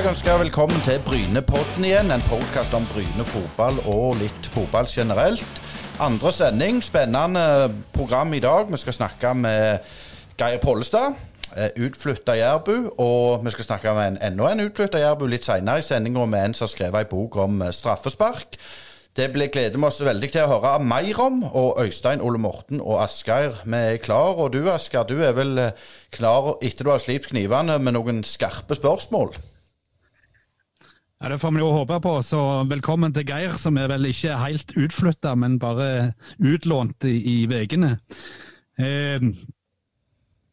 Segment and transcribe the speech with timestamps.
[0.00, 2.08] jeg ønske velkommen til Brynepodden igjen.
[2.14, 5.58] En podkast om Bryne fotball og litt fotball generelt.
[6.00, 7.42] Andre sending, spennende
[7.92, 8.70] program i dag.
[8.70, 9.90] Vi skal snakke med
[10.40, 11.18] Geir Pollestad,
[11.56, 12.94] eh, utflytta jærbu.
[12.96, 16.44] Og vi skal snakke med en, enda en utflytta jærbu litt seinere i sendinga, med
[16.44, 18.56] en som har skrevet ei bok om eh, straffespark.
[19.16, 21.44] Det gleder vi oss veldig til å høre mer om.
[21.44, 24.40] Og Øystein, Ole Morten og Asgeir, vi er klar.
[24.40, 28.24] Og du Asgeir, du er vel eh, klar etter du har slipt knivene med noen
[28.24, 29.36] skarpe spørsmål?
[31.22, 32.22] Ja, Det får vi jo håpe på.
[32.22, 37.90] Så velkommen til Geir, som er vel ikke helt utflytta, men bare utlånt i veiene.
[38.80, 39.26] Eh,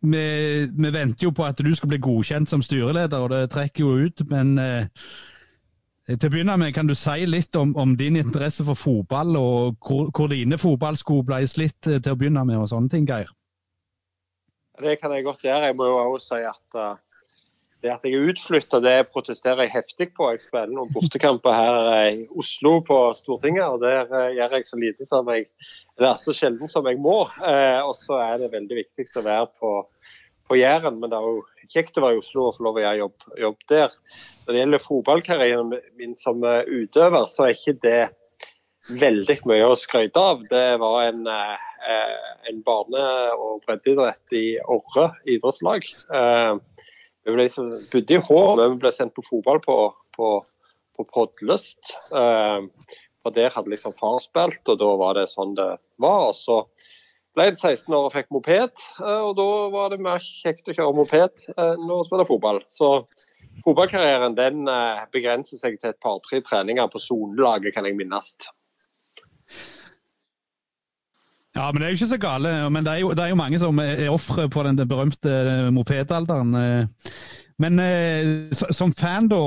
[0.04, 0.26] vi,
[0.68, 4.10] vi, venter jo på at du skal bli godkjent som styreleder, og det trekker jo
[4.10, 4.26] ut.
[4.28, 4.92] Men eh,
[6.12, 9.80] til å begynne med, Kan du si litt om, om din interesse for fotball, og
[9.88, 13.32] hvor, hvor dine fotballsko ble slitt eh, til å begynne med, og sånne ting, Geir?
[14.84, 15.72] Det kan jeg godt gjøre.
[15.72, 17.00] Jeg må jo også si at uh,
[17.84, 20.32] det at jeg er utflytta, det protesterer jeg heftig på.
[20.34, 24.80] Jeg spiller noen bortekamper her i Oslo på Stortinget, og der uh, gjør jeg så
[24.82, 25.46] lite som jeg
[26.02, 27.20] er så sjelden som jeg må.
[27.38, 29.74] Uh, og så er det veldig viktig å være på,
[30.50, 32.84] på Jæren, men det er jo kjekt å være i Oslo og få lov å
[32.84, 33.98] gjøre jobb, jobb, der.
[34.46, 38.02] Når det gjelder fotballkarrieren min som eh, utøver, så er ikke det
[38.88, 40.46] veldig mye å skryte av.
[40.50, 45.86] Det var en, eh, en barne- og breddeidrett i Orre idrettslag.
[47.28, 49.78] Eh, vi ble liksom, bodde i Hå, men vi ble sendt på fotball på,
[50.16, 50.34] på,
[50.96, 51.98] på Podlyst.
[52.08, 56.30] For der hadde liksom far spilt, og da var det sånn det var.
[56.32, 56.62] og så
[57.38, 60.96] ble 16 år og fikk moped, eh, og da var det mer kjekt å kjøre
[60.98, 62.64] moped enn å spille fotball.
[62.72, 63.04] Så
[63.66, 68.34] fotballkarrieren den eh, begrenser seg til et par-tre treninger på sonelaget, kan jeg minnes.
[71.58, 72.54] Ja, men det er jo ikke så gale.
[72.70, 75.34] Men det er jo, det er jo mange som er ofre på den berømte
[75.74, 76.54] mopedalderen.
[77.58, 77.82] Men
[78.54, 79.40] som fan, da.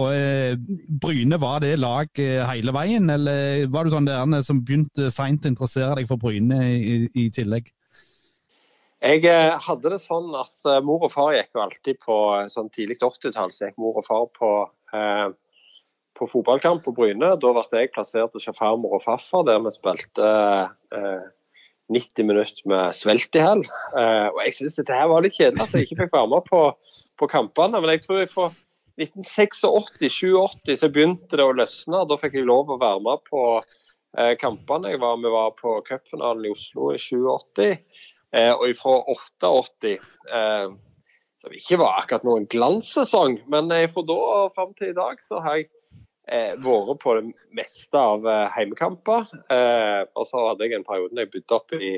[1.02, 2.10] Bryne, var det lag
[2.50, 6.58] hele veien, eller var du sånn der som begynte seint å interessere deg for Bryne
[6.66, 7.70] i, i tillegg?
[9.00, 12.68] Jeg eh, hadde det sånn at mor og far gikk jo alltid på eh, sånn
[12.74, 14.50] tidlig 80-tall, så gikk mor og far på,
[14.92, 15.28] eh,
[16.18, 17.30] på fotballkamp på Bryne.
[17.40, 20.28] Da ble jeg plassert hos farmor og farfar, der vi spilte
[20.92, 21.24] uh,
[21.90, 23.64] 90 minutter med svelt i hæl.
[23.64, 26.60] og jeg syns dette her var litt kjedelig at jeg ikke fikk være med på,
[27.18, 27.80] på kampene.
[27.80, 28.46] Men jeg tror jeg fra
[29.00, 32.04] 1986-87 så begynte det å løsne.
[32.06, 33.42] Da fikk jeg lov å være med på
[34.38, 34.94] kampene.
[35.02, 37.74] Var, vi var på cupfinalen i Oslo i 87.
[38.36, 39.96] Eh, og fra 88,
[40.30, 40.70] eh,
[41.42, 45.22] som ikke var akkurat noen glanssesong, men eh, fra da og fram til i dag
[45.24, 45.79] så har jeg eh,
[46.30, 49.26] vært på det meste av eh, heimekamper.
[49.50, 51.92] Eh, og så hadde jeg en periode da jeg bodde oppe i,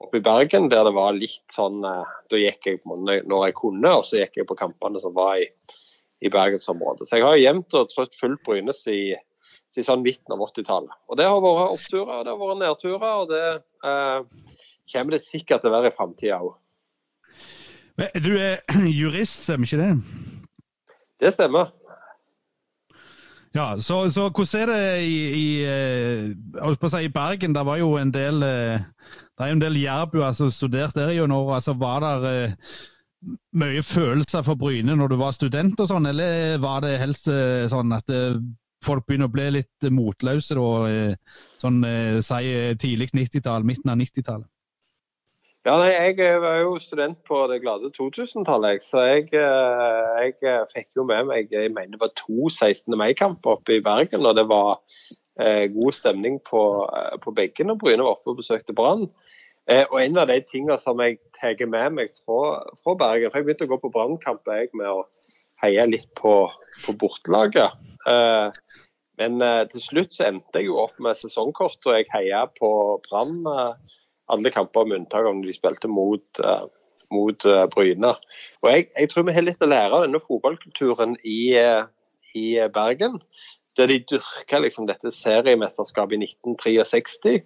[0.00, 3.56] oppe i Bergen, der det var litt sånn eh, Da gikk jeg på når jeg
[3.58, 5.48] kunne, og så gikk jeg på kampene som var i,
[6.22, 7.08] i bergensområdet.
[7.08, 10.94] Så jeg har jevnt og trutt fulgt Brynes i, i sånn midten av 80-tallet.
[11.10, 13.12] Og det har vært oppturer og det har vært nedturer.
[13.24, 13.44] og det
[14.90, 16.56] kommer det sikkert til å være i framtida òg.
[18.22, 18.62] Du er
[19.00, 19.92] jurist, stemmer ikke det?
[21.20, 21.74] Det stemmer.
[23.54, 27.54] Ja, så, så hvordan er det i, i, eh, si, i Bergen?
[27.54, 28.84] Det var jo en del eh,
[29.40, 31.54] det er en del jærbuer som studerte der i noen år.
[31.56, 36.60] Altså, var det uh, mye følelser for Bryne når du var student og sånn, eller
[36.62, 38.36] var det helst uh, sånn at uh,
[38.84, 41.16] folk begynner å bli litt motløse da,
[41.60, 41.82] sånn
[42.24, 44.48] si tidlig 90-tall, midten av 90-tallet?
[45.68, 50.38] Ja, nei, Jeg eh, var jo student på det glade 2000-tallet, så jeg, eh, jeg,
[50.48, 52.96] eh, fikk jo med meg jeg mener det var to 16.
[52.96, 54.24] mai-kamper oppe i Bergen.
[54.24, 54.80] og Det var
[55.36, 56.64] eh, god stemning på,
[57.20, 59.04] på begge når Bryne var oppe og besøkte Brann.
[59.68, 63.42] Eh, og En av de tingene som jeg tar med meg fra, fra, Bergen for
[63.42, 65.04] Jeg begynte å gå på Brannkamper med å
[65.60, 66.38] heie litt på,
[66.86, 67.76] på bortelaget.
[68.08, 68.60] Eh,
[69.20, 72.70] men til slutt så endte jeg jo opp med sesongkort, og jeg heia på
[73.10, 73.42] Brann
[74.30, 76.66] alle kamper med unntak av når de spilte mot, uh,
[77.14, 78.14] mot uh, Bryne.
[78.62, 81.84] Og jeg, jeg, tror vi har litt å lære av denne fotballkulturen i, uh,
[82.38, 83.18] i Bergen.
[83.78, 87.36] Der de dyrka liksom dette seriemesterskapet i 1963.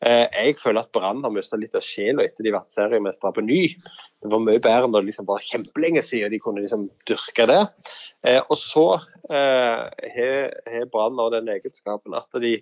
[0.00, 3.44] Jeg føler at Brann har mista litt av sjela etter de har vært seriemestere på
[3.44, 3.60] ny.
[4.24, 7.60] Det var mye bedre når det liksom bare kjempelenge siden de kunne liksom dyrke det.
[8.42, 8.86] Og så
[9.28, 12.56] har Brann den egenskapen at de,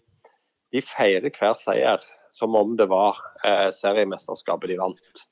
[0.74, 2.04] de feirer hver seier
[2.34, 5.24] som om det var eh, seriemesterskapet de vant.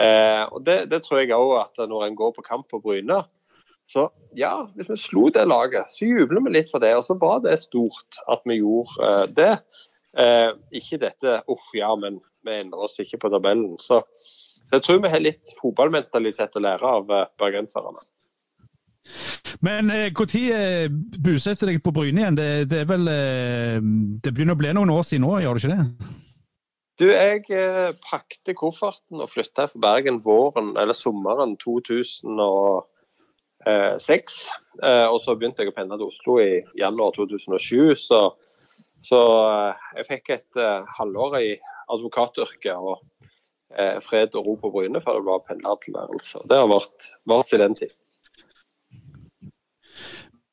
[0.00, 3.22] Eh, og det, det, tror jeg òg at når en går på kamp på Bryne,
[3.92, 4.06] så
[4.38, 6.94] ja, hvis vi slo det laget, så jubler vi litt for det.
[6.96, 9.52] Og så var det stort at vi gjorde eh, det.
[10.18, 10.50] Eh,
[10.80, 13.76] ikke dette uff, ja, men vi endrer oss ikke på tabellen.
[13.82, 14.02] Så,
[14.54, 18.04] så, jeg tror vi har litt fotballmentalitet å lære av eh, bergenserne.
[19.62, 20.88] Men når eh,
[21.22, 22.38] bosetter deg på Bryne igjen?
[22.38, 23.78] Det, det, er vel eh,
[24.22, 25.86] Det begynner å bli noen år siden nå, gjør det ikke det?
[27.00, 32.84] Du, jeg eh, pakte kofferten og flytta fra Bergen våren, eller sommeren 2006.
[33.66, 37.96] Eh, og så begynte jeg å pendle til Oslo i januar 2007.
[37.98, 38.20] Så,
[39.08, 41.50] så eh, jeg fikk et eh, halvår i
[41.96, 42.96] advokatyrket og
[43.78, 46.38] eh, fred og ro på Bryne før det var pendlertilværelse.
[46.50, 46.98] Det har vært,
[47.30, 47.96] vært siden den tid.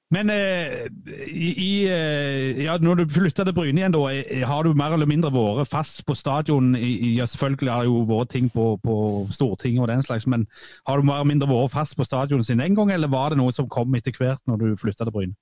[0.09, 0.87] Men eh,
[1.29, 5.05] i, eh, ja, når du flytta til Bryne igjen, da, eh, har du mer eller
[5.09, 6.71] mindre vært fast på stadion?
[6.73, 8.95] I, ja, selvfølgelig har det jo vært ting på, på,
[9.35, 10.47] Stortinget og den slags, men
[10.89, 13.37] har du mer eller mindre vært fast på stadion siden den gang, eller var det
[13.37, 15.37] noe som kom etter hvert når du flytta til Bryne?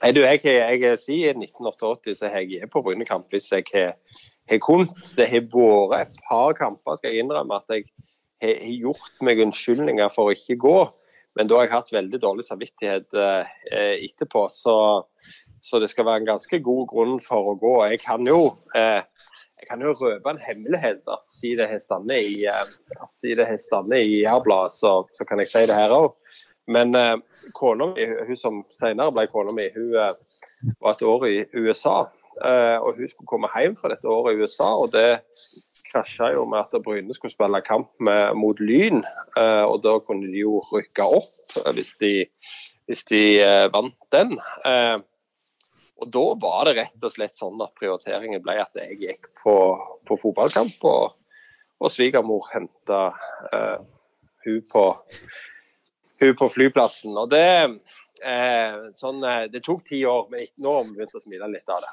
[0.00, 4.96] Nei, du, jeg, jeg, sier 1988 så har jeg på Brynekamp hvis jeg har kunnet.
[5.18, 7.90] Det har vært et par kamper, skal jeg innrømme, at jeg
[8.40, 10.78] har gjort meg unnskyldninger for å ikke gå.
[11.38, 13.52] Men da har jeg hatt veldig dårlig samvittighet eh,
[14.08, 14.48] etterpå.
[14.50, 14.74] Så,
[15.62, 17.76] så, det skal være en ganske god grunn for å gå.
[17.92, 18.40] Jeg kan jo,
[18.74, 19.04] eh,
[19.62, 21.04] jeg kan jo røpe en hemmelighet.
[21.06, 25.78] at Siden det har stått i, eh, i Jærbladet, så, så, kan jeg si det
[25.78, 26.18] her òg.
[26.74, 27.14] Men eh,
[27.54, 30.18] kona mi, hun som senere ble kona mi, hun eh,
[30.82, 32.00] var et år i USA.
[32.42, 34.74] Eh, og hun skulle komme hjem fra dette året i USA.
[34.74, 35.22] og det
[35.92, 39.02] krasja jo med at Bryne skulle spille kamp med, mot Lyn.
[39.36, 42.12] Uh, og da kunne de jo rykke opp uh, hvis de,
[42.88, 44.36] hvis de uh, vant den.
[45.98, 49.54] og da var det rett og slett sånn at prioriteringen ble at jeg gikk på,
[50.06, 51.16] på fotballkamp, og,
[51.82, 53.00] og svigermor henta
[54.46, 54.84] hun på,
[56.22, 57.18] hun på flyplassen.
[57.18, 57.74] Og det,
[59.02, 61.92] sånn, det tok ti år, men nå har vi begynt å smile litt av det.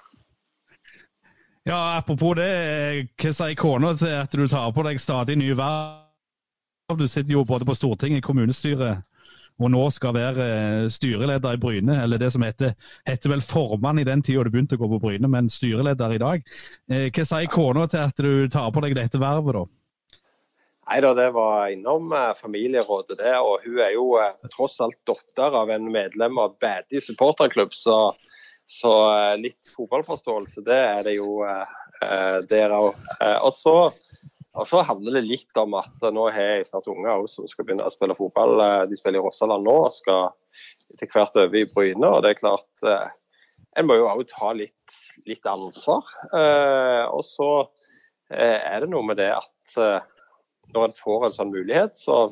[1.66, 2.48] Ja, Apropos det,
[3.18, 6.04] hva sier kona til at du tar på deg stadig nye verv?
[6.94, 9.02] Du sitter jo både på Stortinget, kommunestyret,
[9.58, 11.96] og nå skal være eh, styreleder i Bryne.
[12.04, 12.76] Eller det som heter,
[13.10, 16.22] heter vel formann i den tida du begynte å gå på Bryne, men styreleder i
[16.22, 16.46] dag.
[16.86, 19.66] Eh, hva sier kona til at du tar på deg dette vervet, da?
[20.86, 23.34] Nei da, det var innom eh, familierådet, det.
[23.42, 24.06] Og hun er jo
[24.54, 28.14] tross alt datter av en medlem av Bædi supporterklubb, så
[28.66, 32.96] så eh, litt fotballforståelse, det er det jo eh, der òg.
[33.22, 33.76] Eh, og så
[34.56, 37.84] og så handler det litt om at nå har jeg snart unger som skal begynne
[37.84, 38.54] å spille fotball.
[38.88, 40.30] De spiller i Rossaland nå og skal
[40.94, 42.08] etter hvert over i Bryne.
[42.08, 42.86] og det er klart
[43.76, 44.96] En må jo òg ta litt,
[45.28, 46.08] litt ansvar.
[47.12, 47.50] Og så
[48.32, 49.76] er det noe med det at
[50.72, 52.30] når en får en sånn mulighet, så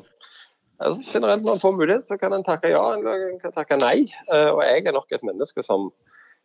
[1.12, 4.06] generelt når en får mulighet, så kan en takke ja, en kan takke nei.
[4.32, 5.90] Og jeg er nok et menneske som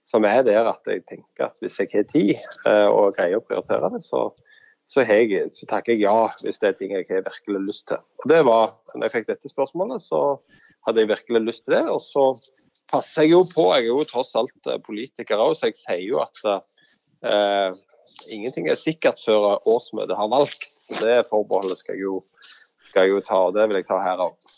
[0.10, 2.32] som er der at jeg tenker at hvis jeg har tid
[2.66, 4.24] eh, og greier å prioritere det, så,
[4.90, 8.02] så, jeg, så, takker jeg ja hvis det er ting jeg har virkelig lyst til.
[8.24, 10.24] Og det var, når jeg fikk dette spørsmålet, så
[10.88, 11.86] hadde jeg virkelig lyst til det.
[11.94, 12.26] Og så
[12.90, 16.06] passer jeg jo på, jeg er jo tross alt eh, politiker òg, så jeg sier
[16.08, 17.84] jo at eh,
[18.34, 20.66] ingenting er sikkert før årsmøtet har valgt.
[20.80, 22.24] Så det forbeholdet skal jeg jo,
[22.88, 24.56] skal jeg jo ta, og det vil jeg ta her òg.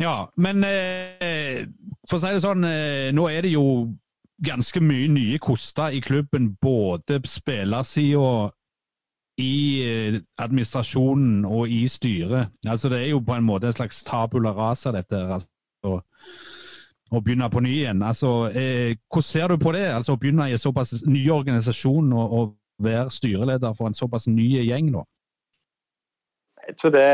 [0.00, 1.68] Ja, men eh,
[2.08, 3.66] for å si det sånn, eh, nå er det jo
[4.44, 6.52] ganske mye nye koster i klubben.
[6.62, 8.50] Både spillersida,
[9.40, 12.52] i eh, administrasjonen og i styret.
[12.68, 15.18] Altså Det er jo på en måte en slags tabula rasa, dette.
[15.18, 16.00] Altså,
[17.14, 18.02] å begynne på ny igjen.
[18.02, 19.86] Altså, eh, hvordan ser du på det?
[19.90, 24.26] Altså Å begynne i en såpass ny organisasjon og, og være styreleder for en såpass
[24.30, 25.04] ny gjeng nå?
[26.64, 27.08] Jeg tror det,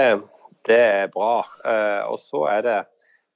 [0.68, 1.40] det er bra.
[1.64, 2.80] Eh, og så er det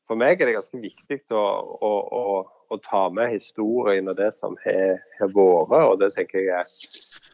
[0.05, 1.45] For meg er det ganske viktig å,
[1.81, 2.25] å, å
[2.75, 6.65] å ta med historien og det som har, vært, og det tenker jeg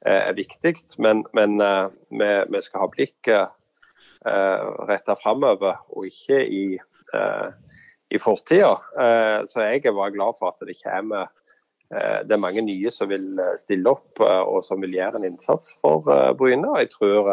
[0.05, 0.77] er, er viktig.
[1.03, 6.65] Men, men uh, vi, vi, skal ha blikket uh, eh, retta framover, og ikke i,
[7.15, 7.51] uh,
[8.11, 8.75] i fortida.
[8.97, 11.31] Uh, så jeg bare glad for at det kommer
[11.91, 16.07] det er mange nye som vil stille opp og som vil gjøre en innsats for
[16.39, 16.63] Bryne.
[16.63, 17.31] og jeg tror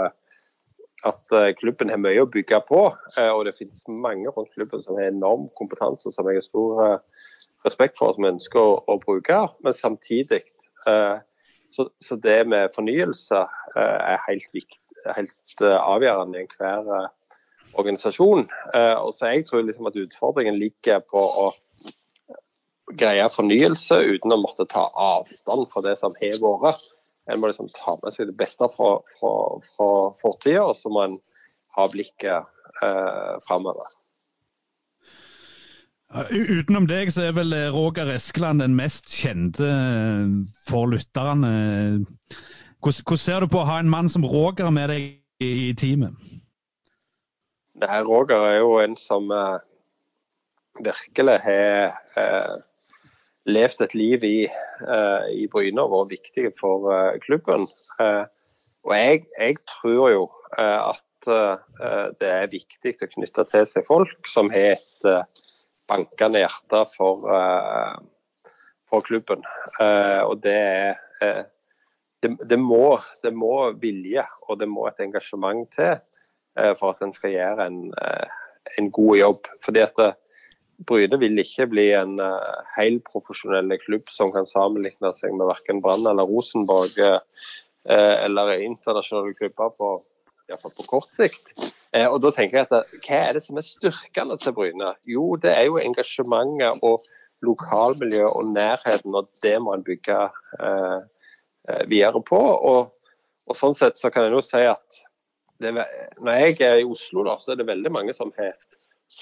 [1.06, 2.80] at klubben har mye å bygge på.
[2.90, 6.80] Og det finnes mange rundt klubben som har enorm kompetanse, som jeg har stor
[7.68, 9.40] respekt for, som jeg ønsker å, bruke.
[9.66, 10.42] Men samtidig
[10.90, 11.18] eh,
[11.72, 13.44] så, det med fornyelse
[13.76, 14.82] eh, er helt, viktig,
[15.18, 17.08] helt eh, avgjørende i enhver eh,
[17.78, 18.48] organisasjon.
[18.74, 21.52] Eh, og så Jeg tror liksom at utfordringen ligger på å
[22.98, 26.86] greie fornyelse uten å måtte ta avstand fra det som har vært.
[27.28, 29.32] En må liksom ta med seg det beste fra, fra,
[29.76, 29.90] fra
[30.22, 31.18] fortida, og så må en
[31.78, 32.48] ha blikket
[32.84, 33.96] eh, framover.
[36.32, 40.36] Utenom deg så er vel eh, Roger Eskeland den mest kjente eh,
[40.70, 41.52] for lytterne.
[42.80, 45.10] Hvordan, hvordan, ser du på å ha en mann som Roger med deg
[45.44, 46.16] i, i teamet?
[47.78, 49.60] Nei, Roger er jo en som, eh,
[50.80, 52.56] virkelig har eh,
[53.48, 57.68] levd et liv i, eh, i Bryne og vært viktige for eh, klubben.
[58.02, 58.24] Eh,
[58.88, 60.26] og jeg, jeg, tror jo
[60.58, 65.34] at det er viktig å knytte til seg folk som har et
[65.90, 67.26] bankende hjerte for,
[68.88, 69.44] for klubben.
[69.82, 71.42] og det er
[72.24, 75.98] det, det, må, det, må, vilje og det må et engasjement til
[76.80, 77.82] for at en skal gjøre en,
[78.78, 79.52] en god jobb.
[79.68, 80.00] Fordi at
[80.86, 86.06] Bryne vil ikke bli en uh, helprofesjonell klubb som kan sammenligne seg med verken Brann
[86.06, 87.18] eller Rosenborg uh,
[87.88, 89.90] eller internasjonale klubber på,
[90.52, 91.56] på kort sikt.
[91.96, 94.94] Uh, og da tenker jeg at Hva er det som er styrkene til Bryne?
[95.10, 97.02] Jo, det er jo engasjementet og
[97.46, 100.16] lokalmiljøet og nærheten, og det må en bygge
[101.86, 102.40] videre på.
[102.40, 102.94] Og,
[103.46, 104.98] og, Sånn sett så kan jeg nå si at
[105.62, 108.58] det, når jeg er i Oslo, da, så er det veldig mange som har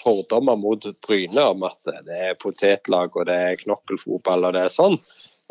[0.01, 4.74] fordommer mot Bryne om at det er potetlag og det er knokkelfotball og det er
[4.74, 4.98] sånn.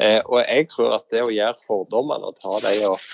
[0.03, 3.09] Eh, og jeg tror at det å gjøre fordommene og ta dem og,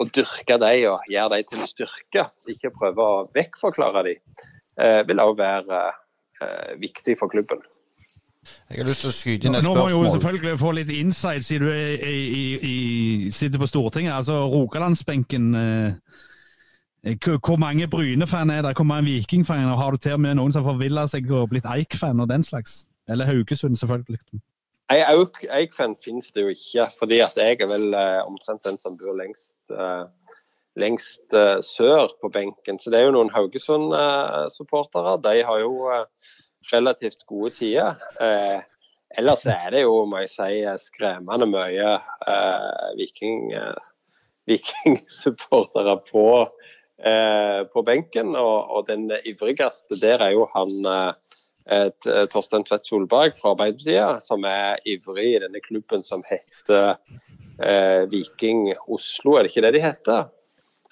[0.00, 4.44] og dyrke dem og gjøre dem til styrke, ikke prøve å vekkforklare dem,
[4.80, 5.82] eh, vil òg være
[6.40, 7.60] eh, viktig for klubben.
[8.70, 9.90] Jeg har lyst til å skyte inn et spørsmål.
[9.90, 13.68] Nå må jo selvfølgelig få litt insight, siden du er, i, i, i, sitter på
[13.70, 14.14] Stortinget.
[14.14, 15.52] Altså Rogalandsbenken.
[15.60, 16.24] Eh,
[17.14, 18.76] hvor mange Bryne-fan er det?
[18.76, 19.58] Hvor mange Viking-fan?
[19.58, 22.86] Har du til og med noen som forvilla seg og blitt Eik-fan og den slags?
[23.08, 24.18] Eller Haugesund, selvfølgelig.
[24.90, 25.02] Ei
[25.50, 29.14] Eik-fan finnes det jo ikke, fordi at jeg er vel uh, omtrent den som bor
[29.18, 30.06] lengst, uh,
[30.76, 32.78] lengst uh, sør på benken.
[32.78, 35.20] Så det er jo noen Haugesund-supportere.
[35.22, 35.90] De har jo
[36.72, 37.94] relativt gode tider.
[39.18, 41.92] ellers er det jo, må jeg si, skremmende mye
[42.98, 43.54] viking
[44.50, 48.30] vikingsupportere på Eh, på benken.
[48.40, 50.88] Og, og, den ivrigste der er jo han
[51.68, 51.90] eh,
[52.32, 56.94] Torstein Tvedt Solberg fra Arbeiderpartiet, som er ivrig i denne klubben som heter
[57.60, 60.24] eh, Viking Oslo, er det ikke det de heter?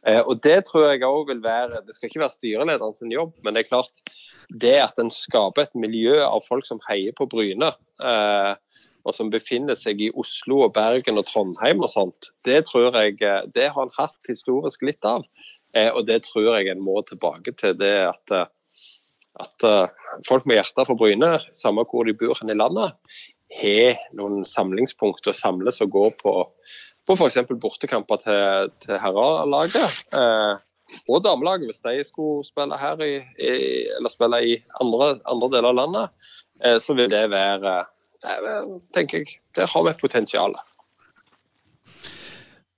[0.07, 3.33] Eh, og Det tror jeg òg vil være Det skal ikke være styrelederen sin jobb,
[3.43, 4.05] men det er klart
[4.61, 7.73] det at en skaper et miljø av folk som heier på Bryne,
[8.05, 8.53] eh,
[9.05, 13.19] og som befinner seg i Oslo og Bergen og Trondheim og sånt, det tror jeg
[13.53, 15.25] det har han hatt historisk litt av.
[15.75, 17.77] Eh, og det tror jeg en må tilbake til.
[17.79, 18.47] det at, eh,
[19.43, 19.95] at eh,
[20.29, 22.95] folk med hjertet for Bryne, samme hvor de bor i landet,
[23.55, 26.35] har noen samlingspunkt og samles og går på,
[27.07, 27.43] på f.eks.
[27.61, 30.05] bortekamper til, til herrelaget.
[30.15, 30.63] Eh,
[31.09, 33.53] og damelaget, hvis de skulle spille her i, i
[33.97, 36.31] eller spille i andre, andre, deler av landet,
[36.63, 37.79] eh, så vil det være
[38.25, 40.57] eh, tenker jeg, Der har vi et potensial.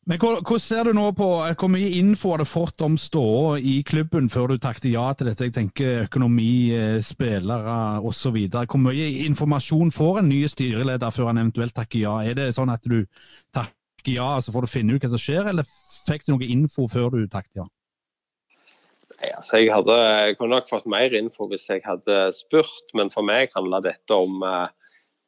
[0.07, 1.27] Men Hvordan ser du nå på
[1.59, 5.27] hvor mye info har du fått om ståa i klubben før du takket ja til
[5.27, 5.49] dette?
[5.49, 8.37] Jeg tenker økonomi, eh, spillere osv.
[8.55, 12.15] Hvor mye informasjon får en ny styreleder før han eventuelt takker ja?
[12.23, 13.01] Er det sånn at du
[13.51, 15.67] takker ja, så får du finne ut hva som skjer, eller
[16.07, 17.67] fikk du noe info før du takket ja?
[19.17, 23.11] Nei, altså jeg, hadde, jeg kunne nok fått mer info hvis jeg hadde spurt, men
[23.11, 24.69] for meg handla dette om uh,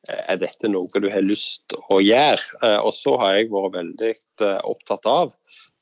[0.09, 2.41] er dette noe du har lyst å gjøre?
[2.63, 5.35] Eh, og så har jeg vært veldig eh, opptatt av,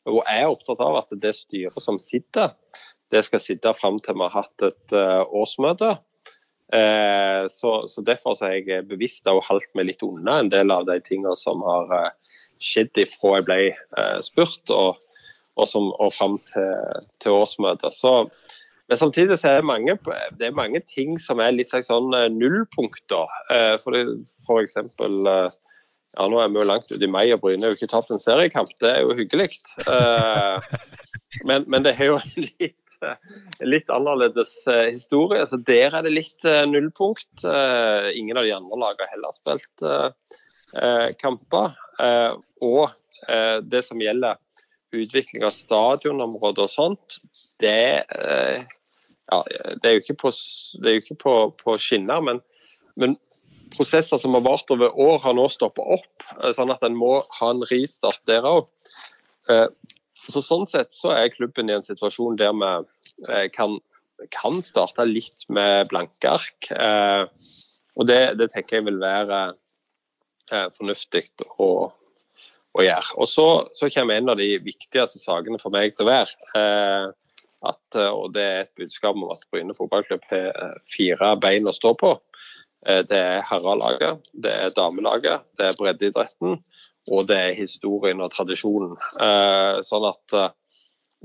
[0.06, 2.54] og er opptatt av at det styret som sitter,
[3.14, 5.96] det skal sitte fram til vi har hatt et eh, årsmøte.
[6.66, 11.36] Så, så Derfor er jeg bevisst holdt meg litt unna en del av de tingene
[11.38, 11.92] som har
[12.58, 14.98] skjedd ifra jeg ble spurt og,
[15.54, 17.94] og, og fram til, til årsmøtet.
[17.94, 18.16] Så
[18.88, 19.96] men samtidig så er det mange,
[20.38, 23.32] det er mange ting som er litt sånn eh, nullpunkter.
[23.50, 25.48] Eh, for, eksempel eh,
[26.14, 28.12] ja, Nå er vi jo langt ute i mai og Bryne har jo ikke tapt
[28.14, 28.70] en seriekamp.
[28.80, 29.50] Det er jo hyggelig.
[31.44, 32.94] Men, men det er jo litt,
[33.60, 35.42] litt annerledes historie.
[35.44, 37.44] Så Der er det litt nullpunkt.
[37.44, 39.84] Ingen av de andre lagene har heller spilt
[41.20, 41.76] kamper.
[42.64, 42.96] Og
[43.68, 44.40] det som gjelder
[44.94, 47.18] utvikling av stadionområder og sånt,
[47.62, 48.66] det, eh,
[49.32, 49.40] ja,
[49.82, 50.32] det er jo ikke på,
[50.86, 52.22] jo ikke på, på skinner.
[52.24, 52.42] Men,
[53.00, 53.16] men,
[53.76, 56.28] prosesser som har vart over år, har nå stoppa opp.
[56.38, 58.70] Eh, sånn at en må ha en ristart der òg.
[59.50, 59.66] Eh,
[60.26, 63.76] så sånn sett så er klubben i en situasjon der vi kan,
[64.34, 66.66] kan starte litt med blanke ark.
[67.94, 69.38] Og det, det tenker jeg vil være
[70.74, 71.28] fornuftig
[71.62, 71.68] å
[72.76, 73.14] å gjøre.
[73.20, 77.06] Og så, så, kommer en av de viktigste sakene for meg til å være eh,
[77.66, 81.68] at, eh, og det er et budskap om at Bryne fotballklubb har eh, fire bein
[81.68, 82.16] å stå på.
[82.86, 86.52] Det er herrelaget, det er damelaget, det er breddeidretten
[87.10, 88.92] og det er historien og tradisjonen.
[89.82, 90.34] Sånn at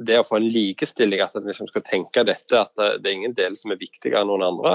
[0.02, 3.36] det å få en likestilling, at en liksom skal tenke dette, at det er ingen
[3.38, 4.74] del som er viktigere enn noen andre,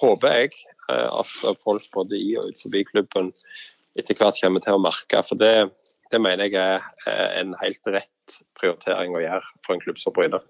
[0.00, 0.56] håper jeg
[0.88, 3.28] at folk både i og utenfor klubben
[3.98, 5.22] etter hvert kommer til å merke.
[5.26, 5.52] For det,
[6.12, 6.80] det mener jeg
[7.10, 10.40] er en helt rett prioritering å gjøre for en klubb som Bryne.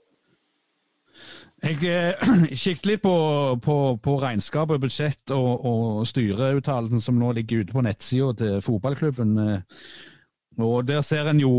[1.63, 2.23] Jeg eh,
[2.63, 3.15] kikket litt på,
[3.63, 8.65] på, på regnskap og budsjett og, og styreuttalelsen som nå ligger ute på nettsida til
[8.65, 9.37] fotballklubben.
[9.39, 9.85] Eh,
[10.63, 11.53] og Der ser en jo,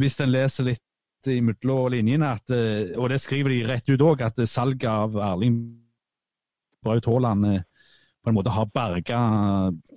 [0.00, 0.80] hvis en leser litt
[1.30, 5.60] imellom linjene, at, eh, og det skriver de rett ut òg, at salget av Erling
[6.82, 7.60] Braut Haaland eh,
[8.22, 9.20] på en måte har berga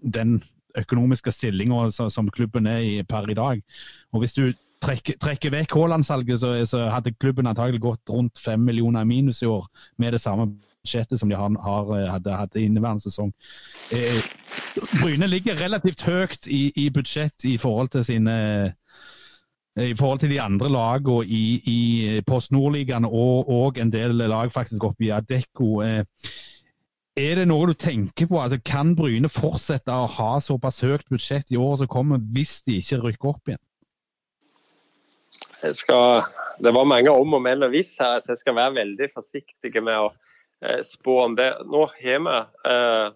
[0.02, 0.40] den
[0.78, 3.62] økonomiske stillinga som klubben er i per i dag.
[4.14, 4.46] Og Hvis du
[4.84, 9.42] trekker, trekker vekk Haaland-salget, så, så, hadde klubben antagelig gått rundt fem millioner i minus
[9.42, 9.68] i år
[9.98, 10.48] med det samme
[10.86, 13.34] budsjettet som de har, har, hadde hatt i inneværende sesong.
[13.92, 14.22] Eh,
[15.02, 18.36] Bryne ligger relativt høyt i, i, budsjett i forhold til sine
[19.76, 24.52] i forhold til de andre lagene i, i Post Nord-ligaen og, og, en del lag
[24.52, 25.82] faktisk oppe i Adecco.
[25.84, 26.06] Eh,
[27.16, 28.40] er det noe du tenker på?
[28.42, 32.80] Altså, kan Bryne fortsette å ha såpass høyt budsjett i året som kommer, hvis de
[32.82, 33.62] ikke rykker opp igjen?
[35.76, 36.26] Skal,
[36.64, 39.72] det var mange om og men og hvis her, så jeg skal være veldig forsiktig
[39.82, 40.10] med å
[40.62, 41.50] eh, spå om det.
[41.72, 42.36] Nå har vi
[42.70, 43.08] eh,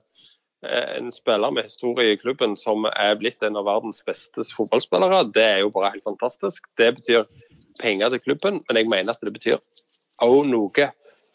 [0.98, 5.22] en spiller med historie i klubben som er blitt en av verdens beste fotballspillere.
[5.36, 6.68] Det er jo bare helt fantastisk.
[6.80, 7.28] Det betyr
[7.82, 9.60] penger til klubben, men jeg mener at det betyr
[10.26, 10.90] òg noe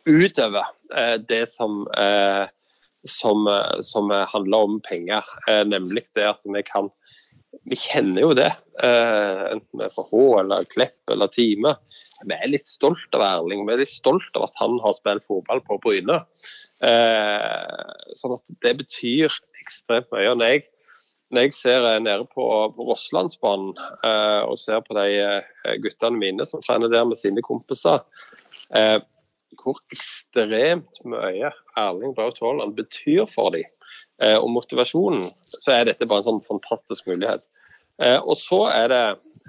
[0.04, 2.48] utover eh, det som, eh,
[3.04, 5.24] som, eh, som, handler om penger.
[5.64, 6.90] nemlig det at vi kan
[7.64, 8.50] Vi kjenner jo det,
[8.82, 11.70] enten det er for H eller Klepp eller Time.
[12.26, 13.62] Vi er litt stolt av Erling.
[13.64, 16.18] Vi er litt stolt av at han har spilt fotball på Bryne.
[18.18, 19.30] sånn at det betyr
[19.62, 20.34] ekstremt mye.
[20.34, 20.66] Når jeg,
[21.30, 22.44] når jeg ser nede på
[22.74, 23.70] Rosslandsbanen
[24.50, 28.02] og ser på de guttene mine som trener der med sine kompiser,
[29.60, 33.66] hvor ekstremt mye Erling Braut Haaland betyr for dem,
[34.22, 37.46] eh, og motivasjonen, så er dette bare en sånn fantastisk mulighet.
[38.02, 39.02] Eh, og så er det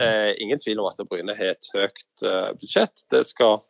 [0.04, 2.26] eh, ingen tvil om at Bryne har et høyt
[2.62, 3.06] budsjett.
[3.14, 3.62] Det skal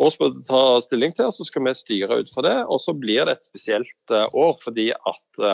[0.00, 2.58] årsmøtet ta stilling til, så skal vi styre ut for det.
[2.68, 5.44] Og så blir det et spesielt år fordi at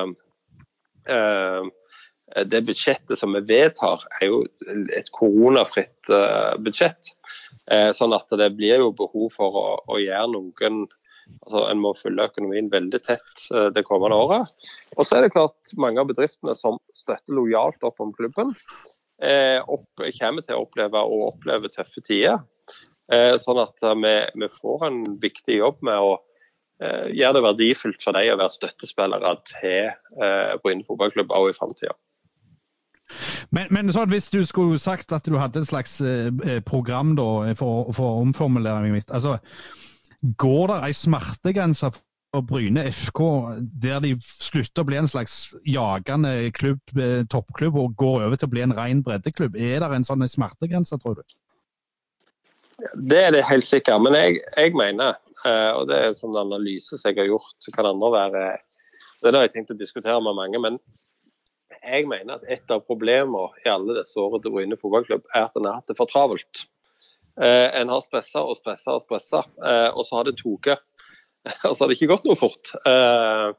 [2.44, 4.42] det budsjettet som vi vedtar, er jo
[4.94, 6.11] et koronafritt
[6.61, 7.14] budsjett.
[7.68, 10.87] Eh, sånn at det blir jo behov for å, å gjøre noen
[11.44, 14.68] altså En må følge økonomien veldig tett eh, det kommende året.
[14.96, 18.54] Og så er det klart mange av bedriftene som støtter lojalt opp om klubben,
[19.20, 22.40] eh, opp, kommer til å oppleve og oppleve tøffe tider.
[23.40, 26.11] Sånn at vi, vi, får en viktig jobb med å
[26.78, 31.96] gjøre det verdifullt for dem å være støttespillere til eh, Bryne fotballklubb også i framtida.
[33.54, 37.14] Men, men sånn, hvis du skulle sagt at du hadde et slags eh, eh program
[37.18, 39.38] da, for, for å omformulere mitt, altså,
[40.42, 43.20] går det ei smertegrense for Bryne FK
[43.82, 48.48] der de slutter å bli en slags jagende klubb, eh, toppklubb og går over til
[48.48, 49.56] å bli en ren breddeklubb?
[49.56, 51.38] Er det en sånn smertegrense, tror du?
[52.94, 54.02] Det er det helt sikkert.
[54.04, 57.56] Men jeg, jeg mener, eh, og det er en sånn analyse som jeg har gjort,
[57.64, 58.44] så kan andre være
[59.18, 60.58] Det det jeg tenkt å diskutere med mange.
[60.62, 60.76] men
[61.88, 65.57] jeg mener at et av problemene i alle disse årene til Bryne fotballklubb, er at
[65.59, 66.66] en har hatt det for travelt.
[67.40, 70.90] Eh, en har stressa og stressa og stressa, eh, og så har det tatt.
[71.68, 72.72] og så har det ikke gått noe fort.
[72.88, 73.51] Eh,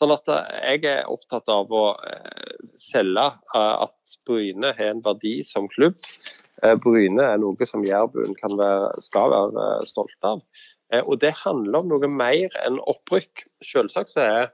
[0.00, 5.02] sånn at eh, jeg er opptatt av å eh, selge eh, at Bryne har en
[5.04, 5.98] verdi som klubb.
[6.84, 10.42] Bryne er noe som Jærbuen skal være stolt av.
[11.06, 13.46] Og det handler om noe mer enn opprykk.
[13.64, 14.50] Selvsagt så er,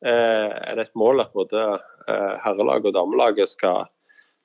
[0.00, 1.64] er det et mål at både
[2.10, 3.88] Eh, herrelaget og damelaget skal,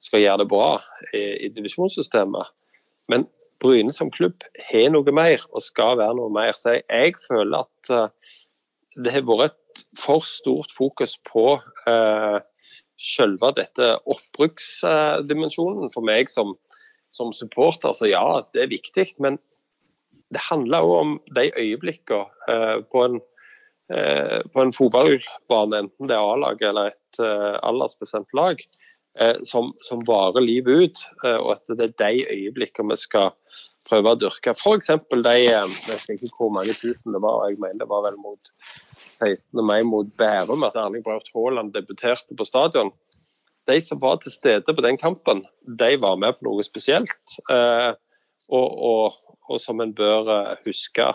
[0.03, 0.69] skal, gjøre det bra
[1.13, 2.71] i, i divisjonssystemet.
[3.11, 3.27] Men
[3.63, 6.51] Bryne som klubb har noe mer og skal være noe mer.
[6.57, 8.33] Så jeg, jeg føler at uh,
[8.99, 11.45] det har vært et for stort fokus på
[11.87, 12.37] uh,
[12.99, 16.53] selve dette oppbruksdimensjonen for meg som,
[17.15, 17.95] som, supporter.
[17.95, 19.07] Så ja, det er viktig.
[19.23, 19.39] Men
[20.35, 23.34] det handler òg om de øyeblikkene uh, på en Eh,
[23.87, 28.61] på en fotballbane, enten det er A-lag eller et uh, aldersbestemt lag,
[29.21, 31.03] uh, som, som, varer livet ut.
[31.35, 33.29] Og at det er de øyeblikkene vi skal
[33.85, 34.55] prøve å dyrke.
[34.57, 34.89] F.eks.
[35.13, 38.51] de jeg vet ikke hvor mange tusen det var, jeg mener det var vel mot
[39.21, 39.61] 16.
[39.63, 42.91] mai mot Bærum at Erling Braut Haaland debuterte på stadion.
[43.69, 47.37] De som var til stede på den kampen, de var med på noe spesielt.
[47.49, 49.15] Og, og,
[49.47, 50.27] og, som en bør
[50.65, 51.07] huske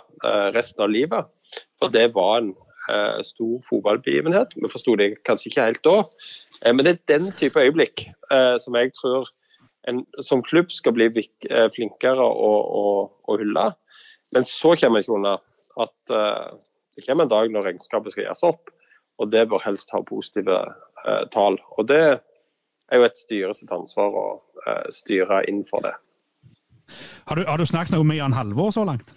[0.56, 1.28] resten av livet.
[1.81, 2.55] For det var en
[2.91, 4.57] uh, stor fotballbegivenhet.
[4.57, 5.99] Vi forsto det kanskje ikke helt da.
[6.63, 9.31] Uh, men det er den type øyeblikk uh, som jeg tror
[9.89, 11.07] en som klubb skal bli
[11.73, 12.83] flinkere å, å,
[13.25, 13.71] å, hylle.
[14.37, 15.39] Men så kommer jeg ikke unna
[15.81, 18.69] at Det kommer en dag når regnskapet skal gjøres opp,
[19.21, 20.59] og det bør helst ha positive
[21.07, 21.59] eh, tall.
[21.79, 22.03] Og Det
[22.91, 24.27] er jo et styre sitt ansvar å
[24.67, 25.95] eh, styre inn for det.
[27.29, 29.13] Har du, har du snakket noe med Jan Halvor så langt?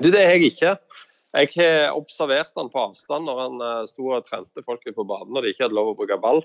[0.00, 0.76] Du, Det har jeg ikke.
[1.30, 5.36] Jeg har observert han på avstand når han uh, sto og trente folk på banen
[5.36, 6.40] og de ikke hadde lov å bruke ball.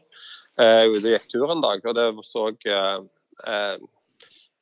[0.60, 3.74] Det gikk tur en dag, og det så eh,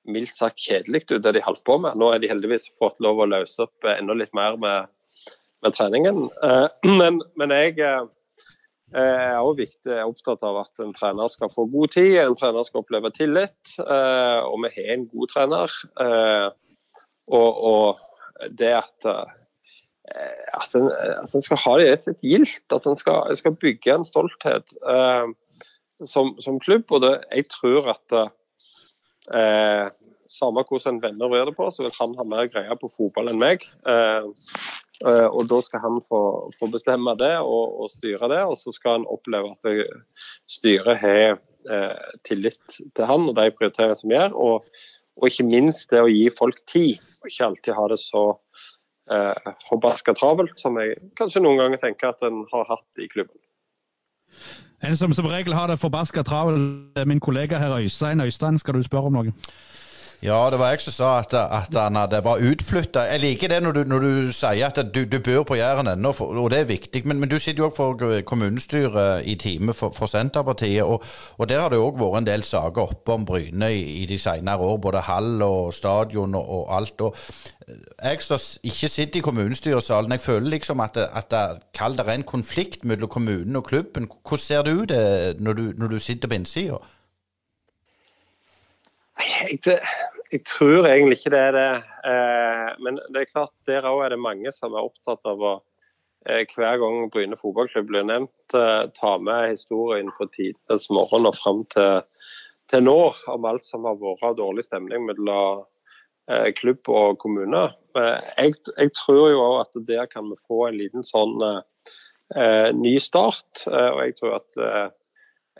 [0.09, 1.99] mildt sagt kjedelig ut, det de holdt på med.
[1.99, 4.89] Nå har de heldigvis fått lov å løse opp enda litt mer med,
[5.61, 6.23] med treningen.
[7.01, 12.17] Men, men, jeg er også viktig, opptatt av at en trener skal få god tid,
[12.23, 13.77] en trener skal oppleve tillit.
[13.77, 15.77] Og vi har en god trener.
[17.29, 18.03] Og, og
[18.51, 19.09] det at
[20.53, 23.93] at en, at en, skal ha det et, et gildt, at en skal, skal, bygge
[23.93, 25.29] en stolthet eh,
[26.03, 26.91] som, som, klubb.
[26.91, 28.15] Og det, jeg tror at
[29.31, 29.87] eh,
[30.33, 33.31] samme hvordan en venner vrir det på, så vil han ha mer greie på fotball
[33.31, 33.63] enn meg.
[33.89, 34.27] Eh,
[35.07, 36.23] eh, og da skal han få,
[36.59, 40.11] få bestemme det og, og, styre det, og så skal han oppleve at
[40.57, 44.35] styret har eh, tillit til han og de prioriteringene som gjør.
[44.35, 44.73] Og,
[45.19, 48.23] og ikke minst det å gi folk tid, og ikke alltid ha det så
[49.13, 53.37] eh, forbaska travelt, som jeg kanskje noen ganger tenker at en har hatt i klubben.
[54.83, 58.21] En som som regel har det forbaska travelt, min kollega her Øystein.
[58.21, 59.35] Øystein, skal du spørre om noe?
[60.23, 63.01] Ja, det var jeg som sa at, at han hadde, var utflytta.
[63.11, 66.13] Jeg liker det når du, når du sier at du, du bor på Jæren ennå,
[66.19, 67.01] og det er viktig.
[67.07, 71.03] Men, men du sitter jo òg for kommunestyret i time for, for Senterpartiet, og,
[71.35, 74.19] og, der har det òg vært en del saker oppe om Bryne i, i de
[74.19, 74.79] senere år.
[74.87, 77.01] Både hall og stadion og, og alt.
[77.01, 77.19] og
[77.99, 82.07] Jeg som ikke sitter i kommunestyresalen, jeg føler liksom at, det, at det, kall det
[82.07, 84.07] en konflikt mellom kommunen og klubben.
[84.07, 86.79] Hvordan ser det når du, når du sitter på innsida?
[89.23, 89.79] Jeg,
[90.33, 91.69] jeg tror egentlig ikke det er det.
[92.09, 95.53] Eh, men det er klart, der òg er det mange som er opptatt av å
[96.27, 101.37] eh, hver gang Bryne fotballklubb blir nevnt, eh, ta med historien fra tidenes morgen og
[101.37, 102.01] fram til,
[102.71, 102.97] til, nå
[103.35, 105.63] om alt som har vært av dårlig stemning mellom
[106.55, 107.65] klubb og kommune.
[108.39, 111.33] Jeg, jeg tror jo òg at der kan vi få en liten sånn
[112.79, 113.65] ny start.
[113.67, 114.55] og jeg tror at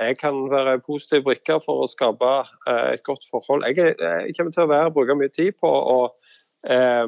[0.02, 2.32] jeg kan være en positiv brikke for å skape
[2.70, 3.66] eh, et godt forhold.
[3.70, 6.00] Jeg, jeg kommer til å være, bruke mye tid på å
[6.70, 7.06] eh,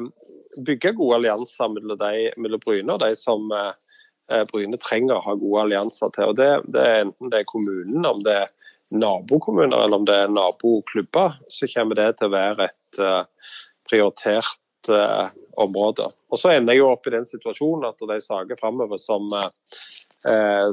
[0.66, 5.34] bygge gode allianser mellom, de, mellom Bryne og de som eh, Bryne trenger å ha
[5.40, 6.30] gode allianser til.
[6.30, 8.54] Og det, det, er Enten det er kommunen, om det er
[8.94, 13.50] nabokommuner eller om det er naboklubber, så kommer det til å være et eh,
[13.90, 15.28] prioritert uh,
[15.62, 16.08] område.
[16.30, 19.48] Og Så ender jeg jo opp i den situasjonen at de saker framover som eh,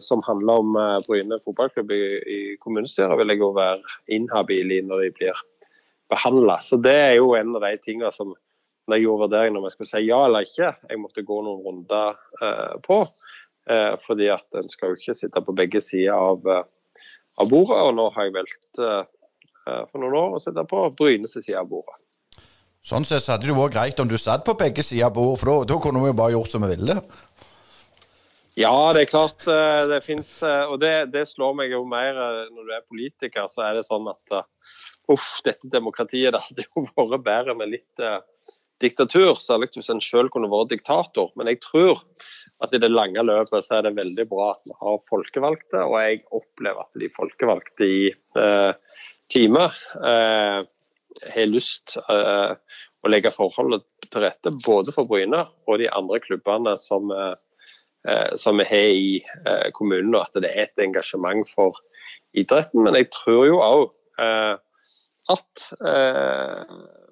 [0.01, 2.03] som handler om eh, Bryne fotballklubb i,
[2.35, 5.43] i, kommunestyret, vil jeg jo være inhabil i når de blir
[6.13, 6.57] behandla.
[6.65, 8.33] Så det er jo en av de tingene som
[8.87, 11.61] når jeg gjorde vurderingen om jeg skulle si ja eller ikke, jeg måtte gå noen
[11.63, 12.99] runder eh, på.
[13.71, 16.63] Eh, fordi at en skal jo ikke sitte på begge sider av, eh,
[17.39, 17.79] av bordet.
[17.79, 19.03] Og nå har jeg valgt eh,
[19.91, 21.99] for noen år å sitte på Brynes side av bordet.
[22.83, 25.63] Sånn sett hadde det vært greit om du satt på begge sider av bordet, for
[25.69, 26.97] da kunne vi jo bare gjort som vi ville.
[28.59, 30.35] Ja, det er klart eh, det fins.
[30.45, 33.79] Eh, og det, det, slår meg jo mer eh, når du er politiker, så er
[33.79, 34.35] det sånn at
[35.09, 38.19] uff, dette demokratiet det hadde jo vært bedre med litt uh,
[38.83, 39.33] diktatur.
[39.41, 41.31] Særlig hvis en selv kunne vært diktator.
[41.39, 42.03] Men jeg tror
[42.63, 45.81] at i det lange løpet så er det veldig bra at vi har folkevalgte.
[45.81, 48.03] Og jeg opplever at de folkevalgte i
[48.37, 48.71] uh,
[49.33, 50.61] teamet uh,
[51.33, 52.53] har lyst uh,
[53.03, 57.33] å legge forholdene til rette både for Bryne og de andre klubbene som uh,
[58.35, 59.11] som vi har i
[59.47, 61.79] eh, kommunen, og at det er et engasjement for
[62.35, 62.83] idretten.
[62.83, 64.55] Men jeg tror jo òg eh,
[65.31, 65.65] at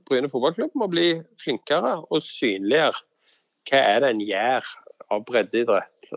[0.10, 3.00] Bryne fotballklubb må bli flinkere og synligere.
[3.70, 4.68] hva er det en gjør
[5.12, 6.10] av breddeidrett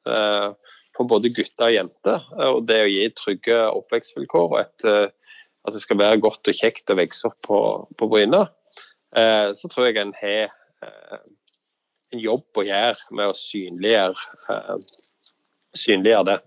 [0.00, 2.24] for både gutter og jenter.
[2.54, 4.86] Og det å gi trygge oppvekstvilkår og et,
[5.68, 7.60] at det skal være godt og kjekt å vokse opp på,
[8.00, 8.46] på Bryne,
[9.12, 10.48] så tror jeg en har
[12.14, 14.76] en jobb å gjøre med å synliggjøre, uh,
[15.76, 16.38] synliggjøre det.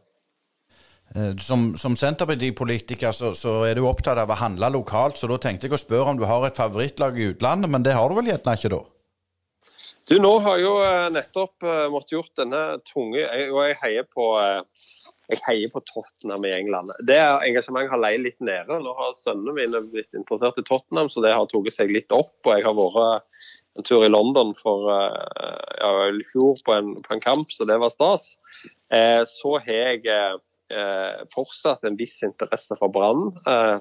[1.14, 5.38] Eh, som, som Senterpartipolitiker så, så, er du opptatt av å handle lokalt, så da
[5.42, 8.18] tenkte jeg å spørre om du har et favorittlag i utlandet, men det har du
[8.18, 8.82] vel gjerne ikke da?
[10.10, 14.26] Du, Nå har jeg jo uh, nettopp måttet gjort denne tunge Og jeg heier på
[15.32, 16.92] jeg heier på Tottenham i England.
[17.08, 18.76] Det engasjementet har leid litt nede.
[18.84, 22.36] Nå har sønnene mine blitt interessert i Tottenham, så det har tatt seg litt opp.
[22.44, 26.96] og Jeg har vært en tur i London for eh, ja, i fjor på en,
[27.02, 28.34] på en, kamp, så det var stas.
[28.94, 30.04] Eh, så har jeg
[30.74, 33.32] eh, fortsatt en viss interesse for Brann.
[33.50, 33.78] Eh,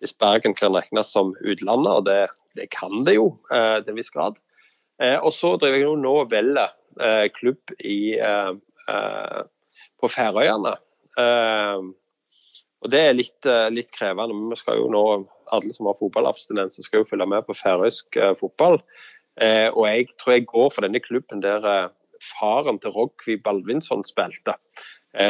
[0.00, 2.20] hvis Bergen kan regnes som utlandet, og det,
[2.58, 4.40] det kan det jo eh, til en viss grad.
[5.00, 6.76] Eh, og så driver jeg nå og velger
[7.36, 8.18] klubb i,
[10.02, 10.72] på Færøyene.
[12.82, 14.34] og Det er litt, litt, krevende.
[14.34, 15.04] men vi skal jo nå,
[15.54, 18.80] Alle som har fotballabstinenser skal jo følge med på færøysk fotball.
[19.38, 21.62] Og Jeg tror jeg går for denne klubben der
[22.34, 24.56] faren til Rogvi Baldvinsson spilte.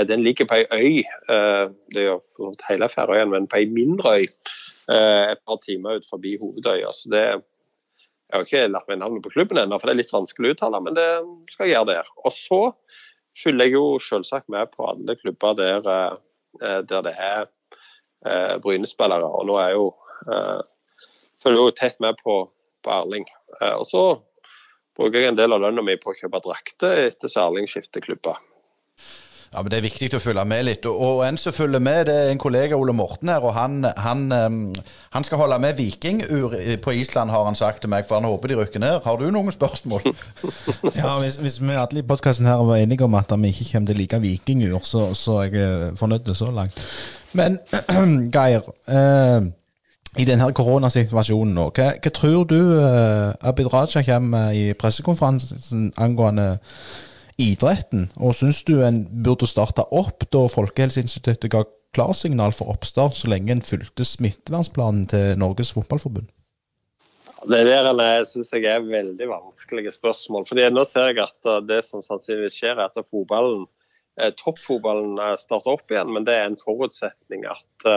[0.08, 1.02] Den ligger på ei øy,
[1.92, 6.36] det er jo hele Færøyene, men på ei mindre øy et par timer ut forbi
[6.40, 6.90] hovedøya.
[6.90, 7.24] så det
[8.30, 10.54] jeg har ikke lagt meg navnet på klubben ennå, for det er litt vanskelig å
[10.54, 11.06] uttale, men det
[11.50, 12.10] skal jeg gjøre der.
[12.22, 12.58] Og så
[13.40, 15.88] følger jeg jo selvsagt med på alle klubber der,
[16.62, 17.48] eh, der det er
[18.22, 19.26] eh, Bryne-spillere.
[19.26, 19.88] Og nå er jeg jo
[20.30, 20.62] eh,
[21.42, 22.36] følger jo tett med på,
[22.84, 23.26] på Erling.
[23.74, 24.04] Og så
[24.96, 28.40] bruker jeg en del av lønna mi på å kjøpe drakter etter Erling skifter klubber.
[29.50, 30.84] Ja, men Det er viktig å følge med litt.
[30.86, 33.42] Og en som følger med, det er en kollega Ole Morten her.
[33.42, 34.20] og Han, han,
[35.10, 36.22] han skal holde med Viking
[36.82, 39.00] på Island, har han sagt til meg, for han håper de rykker ned.
[39.02, 40.06] Har du noen spørsmål?
[41.00, 43.90] ja, hvis, hvis, vi alle i podkasten her var enige om at vi ikke kommer
[43.90, 46.78] til å like vikingur, så, så er jeg fornøyd så langt.
[47.34, 47.58] Men
[48.34, 49.50] Geir, eh,
[50.18, 56.56] i denne koronasituasjonen nå, hva, hva tror du eh, Abid Raja kommer i pressekonferansen angående
[57.40, 61.62] idretten, og syns du en burde starte opp da Folkehelseinstituttet ga
[61.94, 66.28] klarsignal for oppstart, så lenge en fulgte smittevernplanen til Norges Fotballforbund?
[67.48, 70.44] Det der syns jeg er veldig vanskelige spørsmål.
[70.46, 73.64] fordi Nå ser jeg at eh, det som sannsynligvis skjer, er at fotballen,
[74.20, 76.12] eh, toppfotballen eh, starter opp igjen.
[76.12, 77.88] Men det er en forutsetning at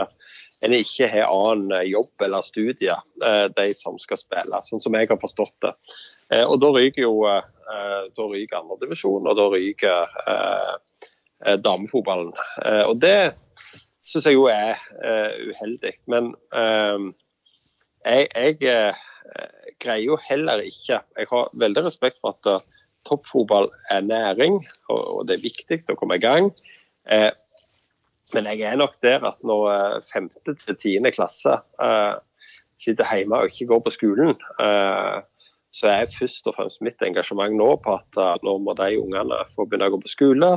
[0.62, 3.00] en ikke har annen jobb eller studier,
[3.56, 4.60] de som skal spille.
[4.66, 5.72] Sånn som jeg har forstått det.
[6.32, 12.32] Eh, og da ryker jo eh, da ryker andredivisjon, og da ryker eh, damefotballen.
[12.88, 13.34] og det
[14.06, 14.78] syns jeg jo er
[15.44, 15.90] uheldig.
[16.08, 16.30] Men
[18.06, 18.94] jeg, jeg
[19.82, 22.64] greier jo heller ikke Jeg har veldig respekt for at
[23.04, 24.62] toppfotball er næring,
[24.94, 26.48] og det er viktig å komme i gang.
[28.34, 31.54] Men jeg er nok der at når femte til tiende klasse
[32.82, 34.34] sitter hjemme og ikke går på skolen,
[35.74, 39.40] så er først og fremst mitt engasjement nå på at uh, nå må de ungene
[39.54, 40.50] få begynne å gå på skole.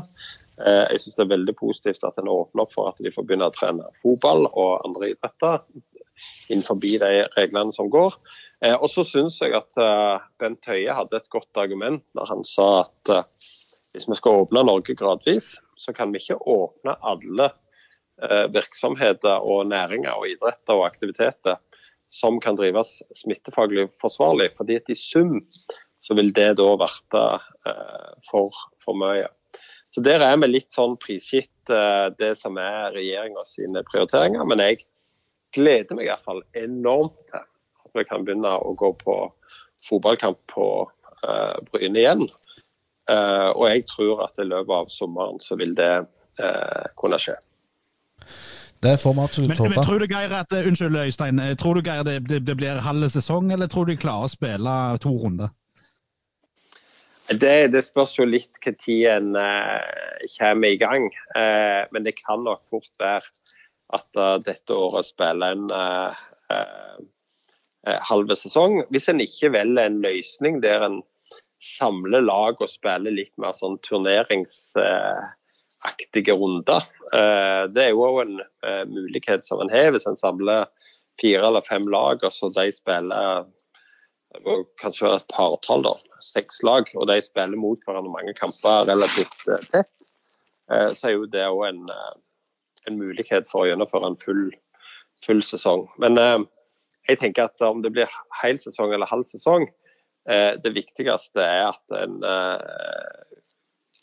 [0.58, 3.26] Uh, jeg syns det er veldig positivt at en åpner opp for at de får
[3.26, 5.66] begynne å trene fotball og andre idretter
[6.54, 6.94] innenfor de
[7.38, 8.18] reglene som går.
[8.62, 9.82] Uh, og så syns jeg at
[10.42, 13.16] Bent Høie hadde et godt argument når han sa at
[13.96, 17.50] hvis vi skal åpne Norge gradvis, så kan vi ikke åpne alle
[18.54, 21.60] virksomheter og næringer og idretter og aktiviteter
[22.10, 24.52] som kan drives smittefaglig forsvarlig.
[24.58, 25.42] fordi at I sum
[26.00, 27.24] så vil det da verte
[27.68, 28.54] eh, for,
[28.84, 29.28] for, mye.
[29.84, 34.46] Så Der er vi litt sånn prisgitt eh, det som er regjeringa sine prioriteringer.
[34.46, 34.86] Men jeg
[35.56, 39.18] gleder meg i hvert fall enormt til at vi kan begynne å gå på
[39.88, 40.68] fotballkamp på
[41.26, 42.28] eh, Bryne igjen.
[43.10, 45.94] Eh, og jeg tror at i løpet av sommeren så vil det
[46.40, 47.36] eh, kunne skje.
[48.80, 49.70] Det får vi absolutt håpe.
[49.76, 51.40] Men, tror du Geir at, uh, Unnskyld, Øystein.
[51.40, 54.30] Eh, tror du Geir det, det, det blir halve sesong, eller tror du de klarer
[54.30, 55.50] å spille to runder?
[57.28, 59.82] Det, det spørs jo litt når en uh,
[60.38, 61.10] kommer i gang.
[61.36, 63.26] Uh, men det kan nok fort være
[63.98, 65.72] at uh, dette året spiller en
[68.08, 68.82] halve sesong.
[68.92, 71.02] Hvis en ikke velger en løsning der en
[71.64, 74.76] samler lag og spiller litt mer sånn turnerings
[75.88, 76.84] aktige runder.
[77.14, 80.68] Eh, det er jo en eh, mulighet som en har hvis en samler
[81.22, 83.48] fire eller fem lag, og så de spiller
[84.82, 89.68] kanskje et partall, da, seks lag, og de spiller mot hverandre mange kamper relativt eh,
[89.72, 89.94] tett,
[90.68, 91.86] så er jo det òg en,
[92.90, 94.50] en, mulighet for å gjennomføre en full,
[95.24, 95.86] full sesong.
[96.04, 96.20] Men
[97.08, 99.64] jeg tenker at om det blir hel sesong eller halv sesong,
[100.28, 102.20] det viktigste er at en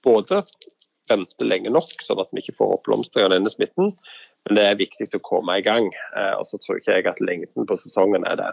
[0.05, 0.41] både
[1.11, 3.91] vente lenge nok, sånn at vi ikke får oppblomstring av denne smitten.
[4.45, 5.91] Men det er viktig å komme i gang.
[6.19, 8.51] Eh, og så tror ikke jeg at lengden på sesongen er det,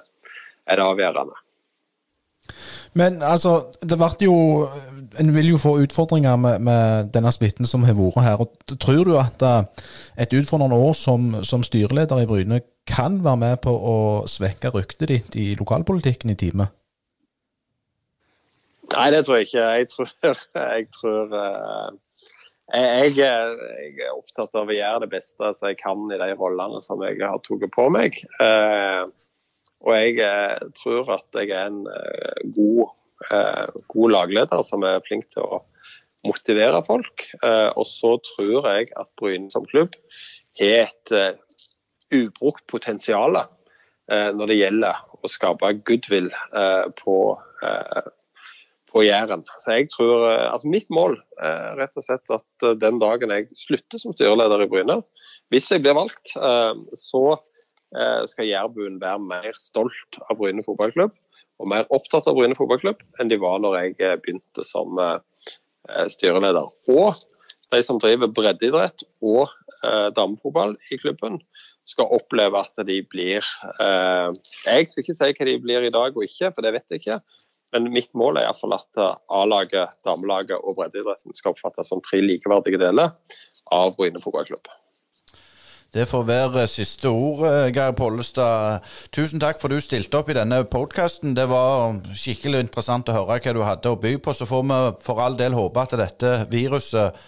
[0.67, 1.39] er det avgjørende.
[2.97, 4.35] Men altså, det ble jo
[5.19, 8.41] En vil jo få utfordringer med, med denne smitten som har vært her.
[8.43, 9.87] og Tror du at eh,
[10.23, 15.11] et utfordrende år som, som styreleder i Bryne kan være med på å svekke ryktet
[15.11, 16.69] ditt i lokalpolitikken i time?
[18.91, 19.67] Nei, det tror jeg ikke.
[19.75, 20.09] Jeg tror,
[20.77, 21.91] jeg tror uh,
[22.71, 27.01] jeg, jeg, er opptatt av å gjøre det beste jeg kan i de rollene som
[27.03, 28.19] jeg har tatt på meg.
[28.43, 29.03] Eh,
[29.81, 32.93] og jeg eh, tror at jeg er en eh, god,
[33.91, 35.61] god, lagleder som er flink til å
[36.25, 37.25] motivere folk.
[37.41, 39.93] Og så tror jeg at Bryne som klubb
[40.61, 41.13] har et
[42.13, 43.37] ubrukt potensial
[44.09, 46.29] når det gjelder å skape goodwill
[46.97, 47.15] på,
[48.91, 49.43] på Jæren.
[49.63, 53.33] Så jeg tror, eh, altså Mitt mål er rett og slett at eh, den dagen
[53.33, 54.99] jeg slutter som styreleder i Bryne,
[55.51, 57.39] hvis jeg blir valgt, eh, så
[58.31, 61.11] skal jærbuen være mer stolt av Bryne fotballklubb
[61.59, 64.95] og mer opptatt av Bryne fotballklubb enn de var når jeg begynte som
[66.13, 66.71] styreleder.
[66.95, 67.19] Og
[67.75, 69.51] de som driver breddeidrett og
[70.15, 71.41] damefotball i klubben,
[71.83, 76.23] skal oppleve at de blir Jeg skal ikke si hva de blir i dag og
[76.23, 77.19] ikke, for det vet jeg ikke.
[77.71, 82.19] Men mitt mål er iallfall at eh, A-laget, damelaget og breddeidretten skal oppfattes som tre
[82.23, 83.13] likeverdige deler
[83.71, 84.67] av Bryne fotballklubb.
[85.91, 88.79] Det får være siste ord, eh, Geir Pollestad.
[89.11, 91.35] Tusen takk for du stilte opp i denne podkasten.
[91.35, 94.35] Det var skikkelig interessant å høre hva du hadde å by på.
[94.35, 97.19] Så får vi for all del håpe at dette viruset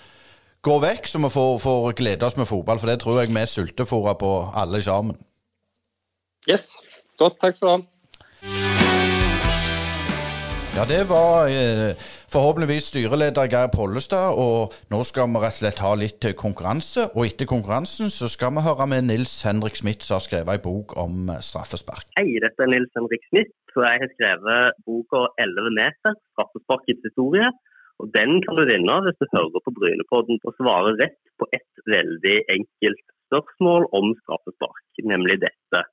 [0.63, 2.79] går vekk, så vi får, får glede oss med fotball.
[2.79, 5.19] For det tror jeg vi er sultefòra på alle sammen.
[6.47, 6.75] Yes.
[7.19, 7.39] Godt.
[7.39, 8.82] Takk skal du ha.
[10.73, 11.93] Ja, det var eh,
[12.33, 14.33] forhåpentligvis styreleder Geir Pollestad.
[14.43, 17.03] Og nå skal vi rett og slett ha litt konkurranse.
[17.13, 20.65] Og etter konkurransen så skal vi høre med Nils Henrik Smith, som har skrevet en
[20.65, 22.07] bok om straffespark.
[22.17, 23.53] Hei, dette er Nils Henrik Smith.
[23.77, 27.53] og Jeg har skrevet boka 'Elleve meter straffesparkets historie'.
[28.01, 31.73] Og Den kan du vinne hvis du hører på Brynepodden og svarer rett på et
[31.95, 35.85] veldig enkelt spørsmål om straffespark, nemlig dette.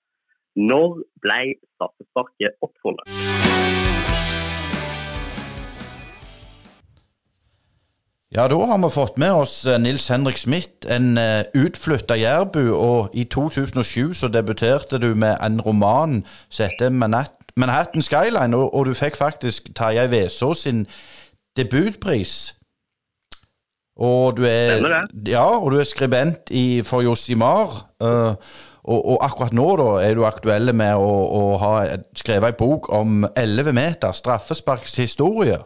[0.71, 0.89] Når
[1.25, 1.41] ble
[1.77, 3.90] straffesparket oppfunnet?
[8.31, 12.63] Ja, da har vi fått med oss eh, Nils Henrik Smith, en uh, utflytta jærbu.
[12.77, 16.95] Og i 2007 så debuterte du med en roman som heter
[17.57, 20.87] Manhattan Skyline, og, og du fikk faktisk Tarjei Vesaas sin
[21.59, 22.55] debutpris.
[23.99, 24.79] Og du er,
[25.27, 27.83] ja, og du er skribent i, for Josimar.
[27.99, 28.39] Uh,
[28.85, 31.75] og, og, akkurat nå da er du aktuell med å, å ha
[32.15, 35.59] skrevet ei bok om 11 meter straffesparkshistorie.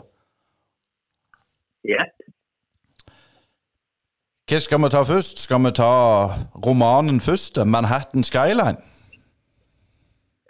[1.85, 2.09] Ja.
[4.45, 5.39] Hva skal vi ta først?
[5.41, 5.93] Skal vi ta
[6.67, 7.55] romanen først?
[7.57, 8.83] 'Manhattan Skyline'?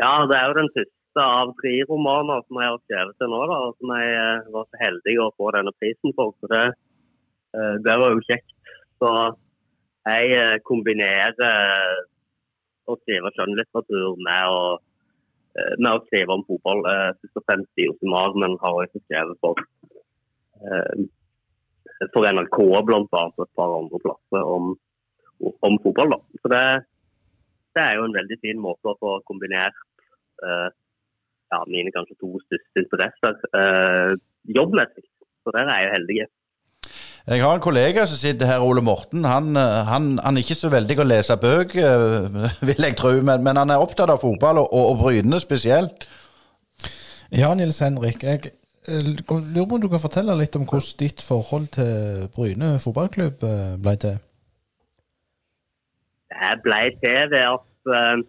[0.02, 3.40] Ja, det er jo den første av tre romaner som jeg har skrevet til nå.
[3.52, 6.34] da, Som jeg eh, var så heldig å få denne prisen for.
[6.40, 6.64] Så det,
[7.54, 8.50] eh, det var jo kjekt.
[8.98, 9.08] Så
[10.10, 11.32] jeg eh, kombinerer
[12.90, 14.62] å skrive skjønnlitteratur med å,
[15.78, 16.82] med å skrive om fotball.
[17.22, 19.54] Først og fremst i Osimar, men har også skrevet for
[22.14, 23.22] for NRK bl.a.
[23.44, 24.74] et par andre plasser om,
[25.66, 26.14] om fotball.
[26.14, 26.20] Da.
[26.42, 26.62] Så det,
[27.76, 29.76] det, er jo en veldig fin måte å få kombinert
[30.44, 30.70] eh,
[31.54, 34.14] ja, mine kanskje to største interesser eh,
[34.56, 35.06] jobbmessig.
[35.44, 36.18] Så der er jeg jo heldig.
[37.24, 39.24] Jeg har en kollega som sitter her, Ole Morten.
[39.28, 42.28] Han, eh, han, han er ikke så veldig å lese bøker,
[42.68, 46.08] vil jeg tro, men, men, han er opptatt av fotball, og, og Bryne spesielt.
[47.34, 48.22] Ja, Nils Henrik.
[48.22, 52.74] Jeg, Eh, lurer på om du kan fortelle litt om hvordan ditt forhold til Bryne
[52.84, 54.18] fotballklubb eh, ble til?
[56.34, 58.24] Det ble til ved at eh,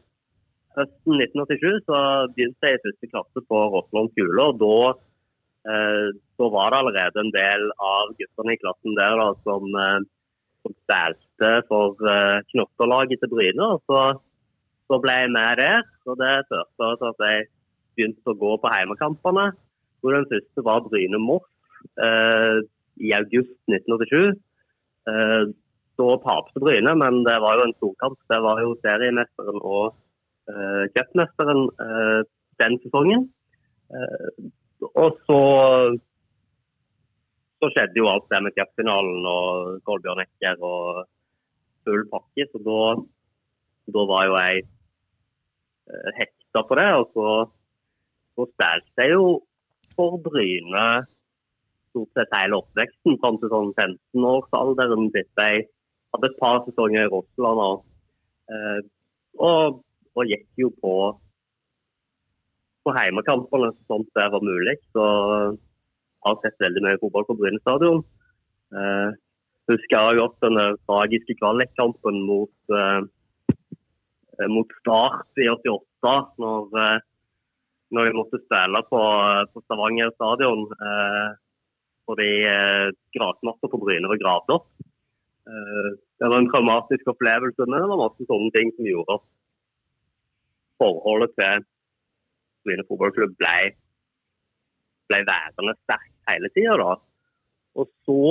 [0.78, 2.00] høsten 1987 så
[2.36, 4.46] begynte jeg i første klasse på Rossland skole.
[4.46, 4.78] og da,
[5.72, 6.08] eh,
[6.56, 10.00] var det allerede en del av guttene i klassen der da, som, eh,
[10.64, 13.68] som spilte for eh, knotterlaget til Bryne.
[13.76, 14.02] og så,
[14.88, 15.84] så, ble jeg med der.
[16.08, 16.34] og Det
[16.80, 17.46] førte til at jeg
[17.96, 19.52] begynte å gå på heimekampene
[20.06, 21.46] hvor den første var Bryne Moss
[22.06, 22.62] eh,
[23.02, 24.38] i august 1987.
[25.10, 25.44] Eh,
[25.96, 28.20] da tapte Bryne, men det var jo en storkamp.
[28.32, 29.96] Det var jo seriemesteren og
[30.52, 32.22] eh, cupmesteren eh,
[32.62, 33.30] den sesongen.
[33.92, 34.52] Eh,
[34.86, 35.42] og så
[37.64, 41.06] så skjedde jo alt det med cupfinalen og Kolbjørn Ekker og
[41.88, 42.48] full pakke.
[42.52, 42.80] Så da,
[43.96, 44.64] da var jo jeg
[45.90, 46.90] eh, hekta på det.
[47.00, 47.36] Og så,
[48.36, 49.26] så spilte jeg jo
[49.96, 50.86] for Bryne
[51.96, 55.08] stort sett hele oppveksten fram til sånn 15-årsalderen.
[55.16, 55.68] Jeg
[56.12, 57.86] hadde et par sesonger i Russland og,
[58.52, 58.82] eh,
[59.40, 59.80] og,
[60.16, 60.96] og, gikk jo på,
[62.84, 64.76] på heimekampene sånn det var mulig.
[64.92, 68.04] Så jeg har sett veldig mye fotball på Bryne stadion.
[68.76, 69.16] Eh,
[69.72, 76.18] husker jeg godt den tragiske kvalikkampen mot, eh, mot Start i 88.
[76.44, 77.00] når
[77.94, 79.02] når vi måtte spille på,
[79.52, 81.30] på Stavanger stadion eh,
[82.10, 84.68] fordi eh, grasmatta på Bryne var gravd opp.
[85.50, 85.90] Eh,
[86.22, 89.26] det var en traumatisk opplevelse, men det var masse sånne ting som gjorde at
[90.82, 91.66] forholdet til
[92.66, 93.58] Bryne fotballklubb ble,
[95.12, 96.96] ble værende sterkt hele tida.
[97.76, 98.22] Og så,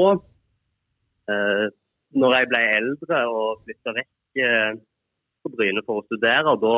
[1.31, 1.67] eh,
[2.15, 4.73] når jeg ble eldre og flytta vekk eh,
[5.45, 6.77] på Bryne for å studere, da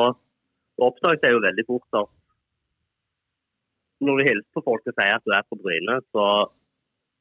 [0.87, 2.16] oppdaget jeg jo veldig fort at
[4.03, 6.25] når du hilser på folk og sier at du er på Bryne, så,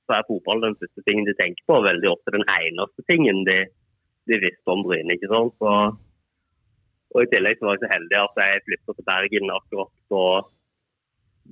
[0.06, 1.78] så er fotball den første tingen de tenker på.
[1.86, 3.58] Veldig ofte den eneste tingen de,
[4.28, 5.16] de visste om Bryne.
[5.16, 5.56] ikke sant?
[5.60, 5.72] Så,
[7.14, 10.24] og I tillegg så var jeg så heldig at jeg flytta til Bergen akkurat da,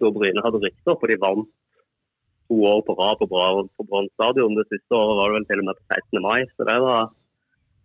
[0.02, 1.52] da Bryne hadde opp, og de vant
[2.48, 3.26] to år på rad på,
[3.76, 4.56] på Brann stadion.
[4.58, 6.24] Det siste året var det vel til og med på 16.
[6.28, 6.40] mai.
[6.56, 7.12] Så det var,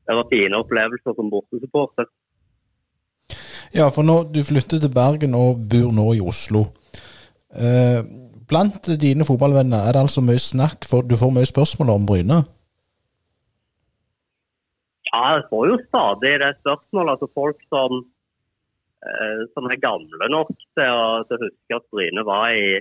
[0.07, 2.09] det var fine opplevelser som bortesupporter.
[3.69, 6.65] Ja, for nå, du flytter til Bergen og bor nå i Oslo.
[7.49, 8.01] Eh,
[8.49, 12.39] blant dine fotballvenner er det altså mye snakk, for du får mye spørsmål om Bryne?
[15.09, 17.15] Ja, jeg får jo stadig det spørsmålet.
[17.15, 18.03] Altså folk som,
[19.05, 22.77] eh, som er gamle nok til å, til å huske at Bryne var i,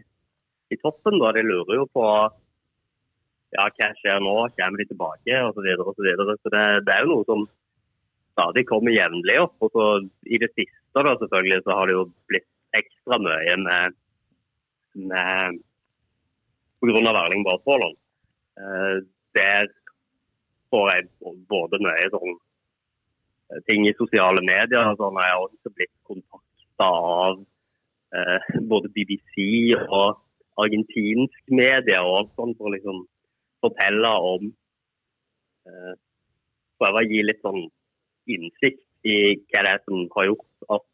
[0.68, 1.16] i, toppen.
[1.22, 1.32] Da.
[1.36, 2.04] De lurer jo på
[3.56, 5.64] ja, hva skjer nå, kommer de tilbake osv.
[5.64, 7.46] Så, så, så det, det er jo noe som
[8.36, 9.56] stadig kommer jevnlig opp.
[9.64, 9.88] Og så
[10.28, 13.96] I det siste da, selvfølgelig, så har det jo blitt ekstra mye med,
[14.99, 15.59] med
[16.80, 17.14] pga.
[17.22, 17.99] Erling Braut.
[18.59, 18.96] Eh,
[19.34, 19.68] der
[20.70, 21.09] får jeg
[21.51, 24.94] både mye sånn eh, ting i sosiale medier.
[24.99, 27.38] Sånn, jeg har også blitt kontakta av
[28.14, 30.18] eh, både BBC og
[30.59, 33.03] argentinsk media og sånt for å liksom
[33.62, 34.53] fortelle om
[35.68, 35.96] eh,
[36.78, 37.64] Prøve å gi litt sånn
[38.30, 40.84] innsikt i hva det er som har gjort at,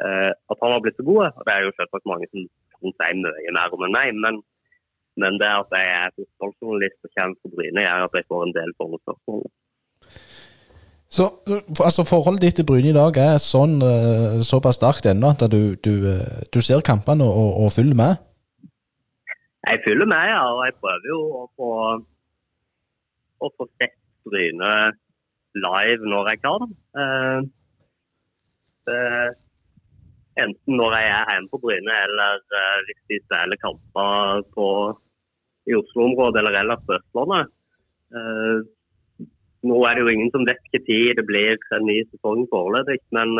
[0.00, 1.26] eh, at han har blitt så god.
[1.28, 2.46] Og det er jo selvsagt mange som
[2.84, 4.40] kan si mye mer om enn meg, men,
[5.20, 8.56] men det at jeg er fotballjournalist og kommer fra Bryne, gjør at jeg får en
[8.58, 9.52] del sånne.
[11.14, 11.28] Så
[11.84, 15.76] altså Forholdet ditt til Bryne i dag er sånn, uh, såpass sterkt ennå at du,
[15.86, 18.18] du, uh, du, ser kampene og, og, følger med?
[19.68, 20.40] Jeg følger med, ja.
[20.50, 21.70] Og jeg prøver jo å få,
[23.46, 23.94] å få sett
[24.26, 24.74] Bryne
[25.54, 26.66] live når jeg kan.
[26.98, 27.40] Uh,
[28.90, 29.30] uh,
[30.42, 34.68] enten når jeg er hjemme på Bryne, eller uh, hvis de spiller kamper på,
[35.64, 37.52] i Oslo-området eller ellers på Østlandet.
[39.64, 43.32] nå er det jo ingen som vet tid, det blir en ny sesong foreløpig, men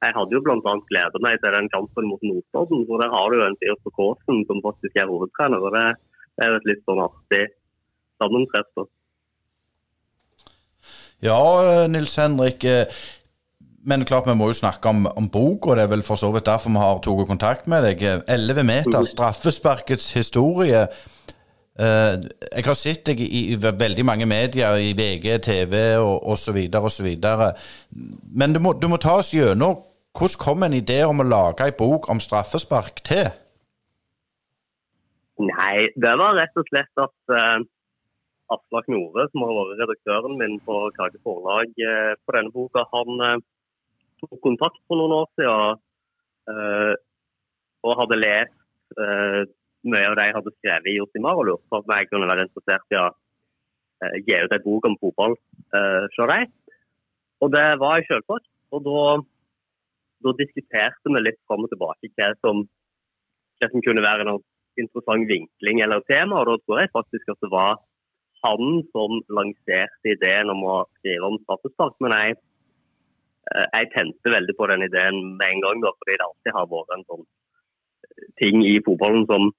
[0.00, 0.72] jeg hadde jo bl.a.
[0.90, 2.86] gledet meg til den kampen mot Notodden.
[2.88, 5.60] for Der har du jo en fyr på Kåsen som faktisk er hovedtrener.
[5.62, 7.44] og Det er jo et litt sånn artig
[8.18, 8.88] sammentreff.
[11.20, 12.64] Ja, Nils Henrik.
[13.80, 16.16] Eh, men klart vi må jo snakke om, om bok, og det er vel for
[16.20, 18.04] så vidt derfor vi har tatt kontakt med deg.
[18.28, 20.86] 11 meter, straffesparkets historie.
[21.80, 22.20] Uh,
[22.52, 26.58] jeg har sett deg i, i, veldig mange medier, i VG, TV og osv.
[26.76, 27.06] osv.
[28.36, 29.78] Men du må, du må ta oss gjennom
[30.12, 33.30] hvordan kom en idé om å lage en bok om straffespark til?
[35.40, 37.62] Nei, det var rett og slett at uh,
[38.50, 43.24] Aslak Nore, som har vært redaktøren min på Kage Forlag uh, på denne boka, han
[43.24, 43.38] eh,
[44.28, 45.80] tok kontakt for noen år siden
[46.50, 46.94] uh,
[47.86, 48.56] og hadde lest
[49.86, 52.42] mye av det jeg hadde skrevet i Josimar, og lurte på om jeg kunne være
[52.44, 53.04] interessert i å
[54.26, 55.36] gi ut en bok om fotball
[55.70, 56.50] hos dem.
[57.40, 58.48] Og det var jeg selvsagt.
[58.74, 59.04] Og da,
[60.26, 62.64] da, diskuterte vi litt fram og tilbake hva som,
[63.60, 64.42] hva som kunne være en
[64.80, 66.42] interessant vinkling eller tema.
[66.42, 67.80] Og da tror jeg faktisk at det var
[68.44, 71.96] han som lanserte ideen om å skrive om straffespark.
[72.04, 72.38] Men jeg,
[73.50, 76.94] jeg tente veldig på den ideen med en gang, da, fordi det alltid har vært
[76.94, 79.50] en sånn eh, ting i fotballen som,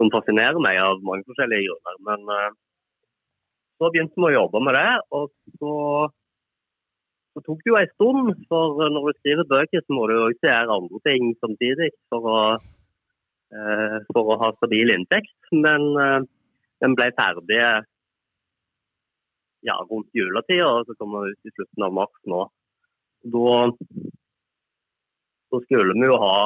[0.00, 1.98] som fascinerer meg av mange forskjellige grunner.
[2.08, 2.50] Men uh,
[3.80, 4.88] så begynte vi å jobbe med det,
[5.18, 5.28] og
[5.60, 5.74] så,
[7.34, 8.32] så tok det jo en stund.
[8.48, 12.40] For når du skriver bøker, så må du ikke gjøre andre ting samtidig for å,
[12.56, 15.36] uh, for å ha stabil inntekt.
[15.52, 16.20] Men uh,
[16.80, 17.60] den ble ferdig
[19.64, 22.44] ja, rundt juletida, og så kommer den ut i slutten av mars nå.
[23.24, 23.54] Da,
[25.50, 26.36] da skulle vi jo ha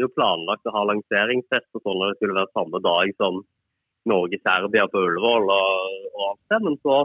[0.00, 3.40] er jo planlagt å ha lanseringsfest og sånn, det skulle være samme dag som
[4.10, 6.60] Norge-Serbia på Ullevål og, og alt det.
[6.66, 7.00] Men så,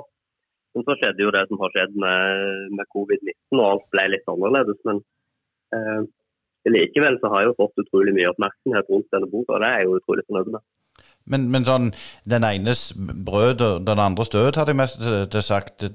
[0.76, 4.32] men så, skjedde jo det som har skjedd med, med covid-19, og alt ble litt
[4.32, 4.80] annerledes.
[4.88, 5.02] Men
[5.76, 6.08] eh,
[6.72, 9.84] likevel så har jeg jo fått utrolig mye oppmerksomhet rundt denne boka, og det er
[9.84, 10.68] jeg jo utrolig fornøyd med.
[11.26, 11.90] Men, men, sånn,
[12.30, 15.88] den enes brød og den andres død, hadde jeg mest sagt.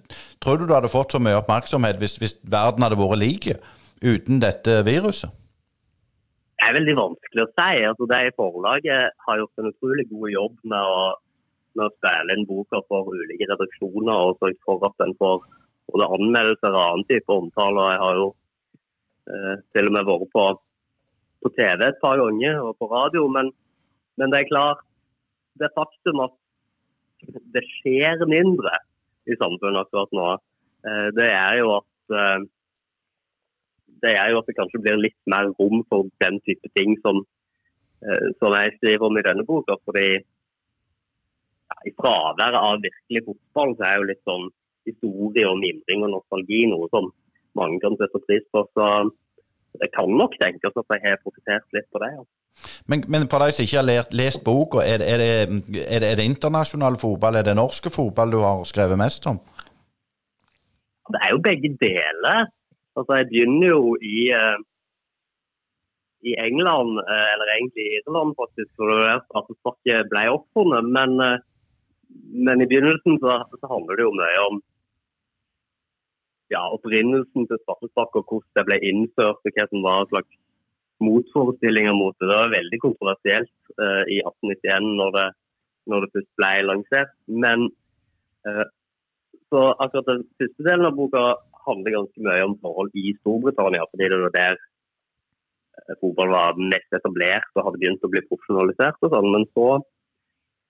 [0.42, 3.46] Tror du du hadde fått så mye oppmerksomhet hvis, hvis verden hadde vært lik
[4.02, 5.30] uten dette viruset?
[6.60, 7.84] Det er veldig vanskelig å si.
[7.88, 10.98] Altså, det i Forlaget har gjort en utrolig god jobb med å,
[11.78, 15.46] med å spille inn boka for ulike redaksjoner og sørge for at den får
[15.90, 17.86] både anmeldelser og annen type omtale.
[17.94, 18.28] Jeg har jo
[19.30, 20.44] eh, til og med vært på,
[21.40, 23.24] på TV et par ganger og på radio.
[23.38, 23.54] Men,
[24.20, 24.84] men det er klart
[25.58, 26.36] det faktum at
[27.54, 28.72] det skjer mindre
[29.28, 30.28] i samfunnet akkurat nå,
[30.88, 32.40] eh, det er jo at eh,
[34.00, 37.20] det er jo at det kanskje blir litt mer rom for den type ting som,
[38.06, 39.76] eh, som jeg skriver om i denne boka.
[39.84, 44.48] fordi ja, I fraværet av virkelig fotball så er jo litt sånn
[44.88, 47.10] historie og mimring og nostalgi noe som
[47.58, 48.64] mange kan sette pris på.
[48.74, 48.86] Så
[49.82, 52.14] det kan nok tenkes at jeg har profitert litt på det.
[52.16, 52.24] Ja.
[52.90, 56.26] Men, men, for deg som ikke har lest, lest boka, er, er, er, er, det
[56.28, 59.38] internasjonal fotball, er det norske fotball du har skrevet mest om?
[61.10, 62.50] Det er jo begge deler.
[62.98, 64.58] Altså, jeg begynner jo i, uh,
[66.30, 70.90] i England, uh, eller egentlig i Irland, faktisk, for det der straffesparket ble oppfunnet.
[70.96, 71.38] Men, uh,
[72.46, 74.60] men, i begynnelsen så, så handler det jo mye om
[76.54, 80.39] ja, opprinnelsen til straffespark og hvordan det ble innført, og hva som var slags
[81.04, 82.28] motforestillinger mot det.
[82.28, 85.28] Det var veldig kontroversielt uh, i 1891 når det,
[85.92, 87.14] det, først ble lansert.
[87.44, 87.68] Men
[88.48, 88.66] uh,
[89.50, 91.24] så akkurat den første delen av boka
[91.66, 97.00] handler ganske mye om forhold i Storbritannia, fordi det var der uh, fotball var mest
[97.00, 99.00] etablert og hadde begynt å bli profesjonalisert.
[99.02, 99.32] og sånn.
[99.34, 99.68] Men så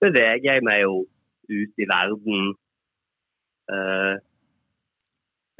[0.01, 1.05] beveger jeg meg jo
[1.51, 2.51] ut i verden.
[3.71, 4.17] Uh,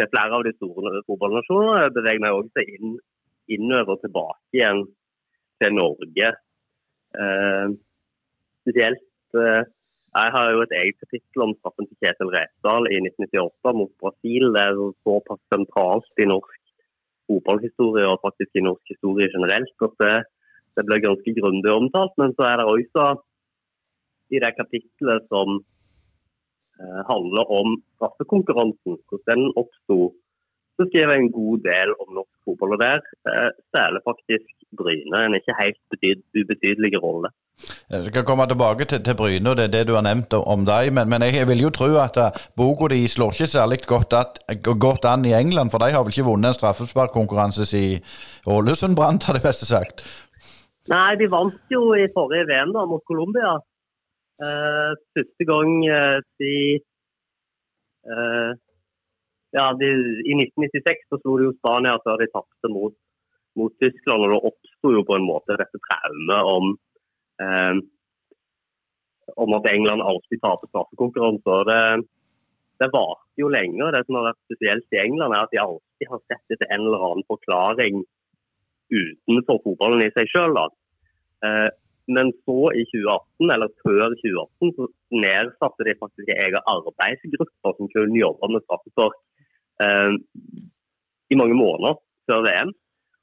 [0.01, 2.95] til flere av de store fotballnasjonene Jeg beveger meg også inn,
[3.55, 4.85] innover tilbake igjen
[5.61, 6.31] til Norge.
[7.21, 7.67] Eh,
[8.63, 9.63] spesielt eh,
[10.11, 14.49] Jeg har jo et eget kapittel om straffen til Kjetil Rekdal i 1998 mot Brasil.
[14.55, 16.59] Det er såpass sentralt i norsk
[17.31, 20.15] fotballhistorie og faktisk i norsk historie generelt at det,
[20.75, 22.11] det ble ganske grundig omtalt.
[22.19, 23.05] Men så er det også
[24.35, 25.61] i det kapittelet som
[26.81, 29.97] Eh, handler om straffekonkurransen, hvordan den oppsto.
[30.81, 32.97] Så skriver jeg en god del om norsk fotball, og der
[33.29, 34.47] eh, spiller faktisk
[34.79, 35.79] Bryne en ikke helt
[36.39, 37.29] ubetydelig rolle.
[37.93, 40.89] Jeg skal komme tilbake til, til Bryne og det, det, du har nevnt om deg,
[40.95, 44.39] men, men jeg vil jo tro at uh, boka di slår ikke særlig godt, at,
[44.87, 48.01] godt, an i England, for de har vel ikke vunnet en straffesparkkonkurranse siden
[48.47, 50.01] Ålesund brant, har det beste sagt?
[50.89, 53.53] Nei, de vant jo i forrige VM da, mot Colombia.
[54.41, 56.55] Uh, første gang uh, de,
[58.09, 58.51] uh,
[59.51, 59.87] ja, de,
[60.31, 62.95] I 1996 så slo de jo Spania før de tapte mot,
[63.59, 64.23] mot, Tyskland.
[64.23, 66.71] og Det oppsto jo på en måte dette traumet om,
[69.45, 71.67] om at England alltid taper straffekonkurranser.
[71.71, 71.81] Det,
[72.79, 73.91] det varte jo lenge.
[73.91, 76.87] Det som har vært spesielt i England, er at de alltid har sett etter en
[76.87, 78.01] eller annen forklaring
[78.91, 80.57] utenfor fotballen i seg sjøl.
[82.11, 84.87] Men så, i 2018, eller før 2018, så
[85.21, 89.19] nedsatte de faktisk en egen arbeidsgruppe som kunne jobbe med straffespark
[89.83, 90.13] eh,
[91.31, 92.73] i mange måneder før VM.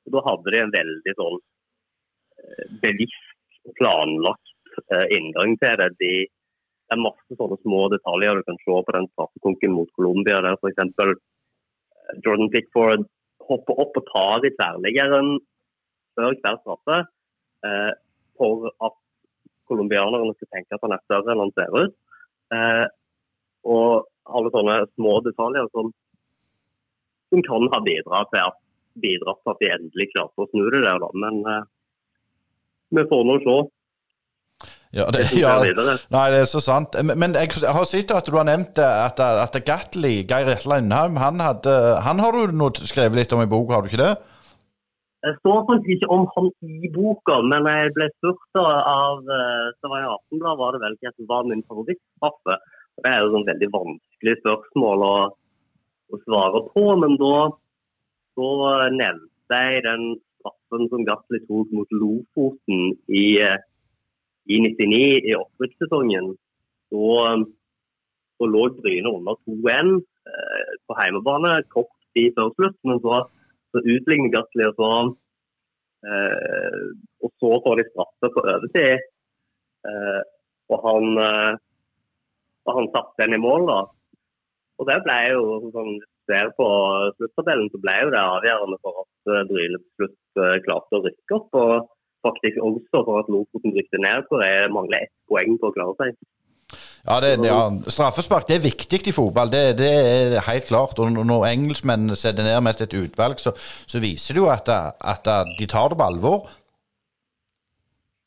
[0.06, 5.90] Og Da hadde de en veldig sånn eh, bevisst og planlagt eh, inngang til det.
[6.00, 6.12] De,
[6.88, 10.40] det er masse sånne små detaljer du kan se på den straffekonken mot Colombia.
[10.44, 10.82] Der f.eks.
[11.04, 11.14] Eh,
[12.24, 13.04] Jordan Pickford
[13.48, 15.36] hopper opp og tar i tverrliggeren
[16.16, 17.02] før hver straffe.
[17.68, 17.92] Eh,
[18.38, 18.96] for at
[19.68, 21.96] colombianerne skal tenke at han er større enn han ser ut.
[22.56, 22.86] Eh,
[23.68, 25.90] og alle sånne små detaljer som,
[27.32, 28.60] som kan ha bidratt til at,
[29.02, 31.02] bidratt til at de endelig klarte å snu det der.
[31.02, 31.10] Da.
[31.24, 31.66] Men eh,
[32.96, 33.58] vi får nå se.
[34.96, 36.96] Ja, det, ja, nei, det er så sant.
[37.04, 41.42] Men jeg har sett at du har nevnt at, at Gatli, Geir Etle Innheim, han,
[41.44, 41.74] hadde,
[42.06, 44.14] han har du skrevet litt om i boka, har du ikke det?
[45.26, 46.48] Jeg står faktisk ikke om han
[46.86, 51.48] i boka, men jeg ble spurt av eh, Stavanger Aftenblad var det vel hva var
[51.50, 52.56] min favorittstraffe.
[53.02, 55.14] Det er jo sånn veldig vanskelig spørsmål å,
[56.12, 57.48] å svare på, men da,
[58.38, 58.50] da
[58.94, 60.04] nevnte jeg den
[60.38, 63.24] straffen som Gassli tok mot Lofoten i,
[64.48, 66.32] i 99, i opprykkssesongen.
[66.94, 67.34] Da,
[68.38, 72.78] da lå Bryne under 2-1 eh, på hjemmebane kort tid før slutt.
[72.88, 73.24] men så
[73.72, 74.90] så utligner Gatli, og så,
[76.08, 76.82] eh,
[77.24, 79.06] og så får de straffe på overtid.
[79.88, 80.20] Eh,
[80.72, 81.54] og han, eh,
[82.66, 83.80] og han satte den i mål, da.
[84.78, 85.94] Og det ble jo, sånn
[86.28, 86.66] ser på
[87.16, 91.04] sluttabellen, så ble jo det avgjørende for at Bryle Bryne til slutt eh, klarte å
[91.06, 91.60] rykke opp.
[91.62, 91.94] Og
[92.26, 95.96] faktisk også for at Lofoten rykte ned, hvor jeg mangler ett poeng på å klare
[96.02, 96.18] seg.
[97.08, 100.98] Ja, det, ja, Straffespark det er viktig i fotball, det, det, er helt klart.
[101.00, 105.30] Og når engelskmennene setter ned mest et utvalg, så, så viser det jo at, at,
[105.58, 106.50] de tar det på alvor.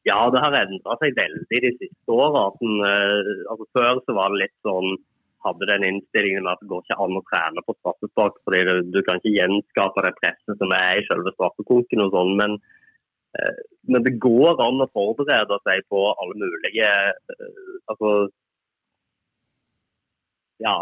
[0.09, 2.47] Ja, det har endra seg veldig de siste åra.
[2.49, 4.95] Eh, altså, før så var det litt sånn
[5.45, 8.99] hadde den innstillingen at det går ikke an å trene på straffespark, fordi du, du
[9.07, 12.35] kan ikke gjenskape det presset som er i selve straffekonken og sånn.
[12.41, 12.57] Men,
[13.39, 17.49] eh, men, det går an å forberede seg på alle mulige eh,
[17.93, 18.13] altså,
[20.61, 20.75] ja,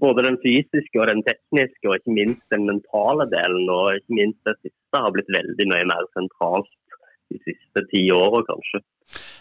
[0.00, 3.70] både den fysiske og den tekniske, og ikke minst den mentale delen.
[3.72, 6.68] Og ikke minst det siste har blitt veldig mye mer sentralt
[7.32, 8.82] de siste ti åra, kanskje.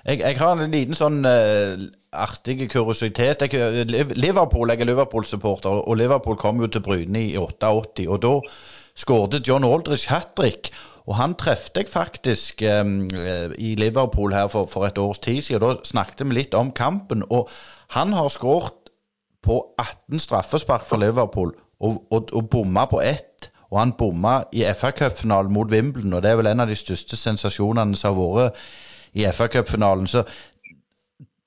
[0.04, 3.46] Jeg, jeg, har en liten sånn uh, artig kuriositet.
[3.48, 3.86] Jeg,
[4.20, 8.10] Liverpool, jeg er Liverpool-supporter, og Liverpool kom jo til Bryne i 88.
[8.12, 8.34] Og da
[9.00, 10.74] skåret John Aldrich hat trick.
[11.08, 13.08] Og han trefte jeg faktisk um,
[13.60, 15.64] i Liverpool her for, for, et års tid siden.
[15.64, 17.24] Da snakket vi litt om kampen.
[17.32, 17.48] Og
[17.96, 18.92] han har skåret
[19.44, 23.50] på 18 straffespark for Liverpool og, og, og bomma på ett.
[23.72, 27.18] Og han bomma i FA-cupfinalen mot Wimbledon, og det er vel en av de største
[27.18, 28.66] sensasjonene som har vært
[29.14, 30.10] i FA-cupfinalen.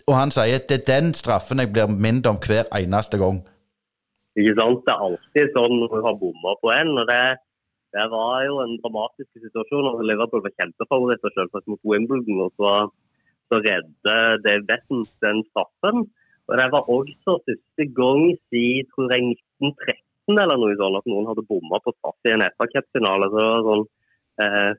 [0.07, 3.43] Og han sier at det er den straffen jeg blir minnet om hver eneste gang.
[4.37, 4.85] Ikke sant.
[4.87, 6.95] Det er alltid sånn når du har bomma på en.
[7.01, 7.25] og det
[7.97, 9.89] det var jo en dramatisk situasjon.
[9.89, 12.43] og Liverpool var kjempefavoritter selvsagt mot Wimbledon.
[12.47, 12.71] og så,
[13.49, 15.97] så redde Dave Bettens den straffen.
[16.49, 21.29] Og Det var også siste gang siden tror jeg 1913 eller noe sånt at noen
[21.31, 23.31] hadde bomma på straff i en FA-cupfinale.
[23.31, 23.87] Så det var sånn
[24.45, 24.73] eh,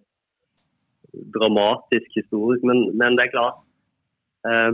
[1.35, 2.63] dramatisk historisk.
[2.67, 3.63] Men, men, det er klart
[4.49, 4.71] eh,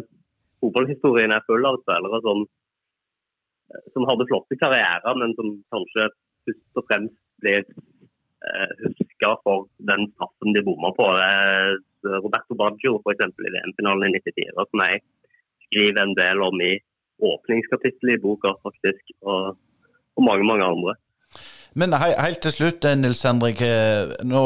[0.64, 2.44] Fotballhistorien er full av spillere som,
[3.72, 6.08] eh, som hadde flotte karrierer, men som kanskje
[6.48, 11.10] først og fremst blir eh, huska for den straffen de bomma på.
[11.20, 11.74] Eh,
[12.04, 13.30] Roberto Baggio f.eks.
[13.48, 15.04] i VM-finalen i 94, som jeg
[15.68, 16.74] skriver en del om i
[17.24, 19.16] åpningskapittelet i boka, faktisk.
[19.22, 19.56] Og,
[20.18, 20.96] og mange, mange andre.
[21.80, 23.62] Men he helt til slutt, eh, Nils Henrik.
[23.66, 24.44] Eh, nå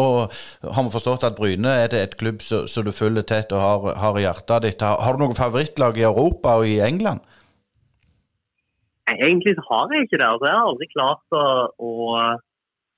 [0.76, 3.88] har vi forstått at Bryne er det et klubb som du følger tett og har,
[4.04, 4.86] har i hjertet ditt.
[4.86, 7.20] Har, har, du noe favorittlag i Europa og i England?
[9.12, 10.30] Egentlig har jeg ikke det.
[10.30, 11.44] Altså, jeg har aldri klart å,
[11.90, 11.92] å,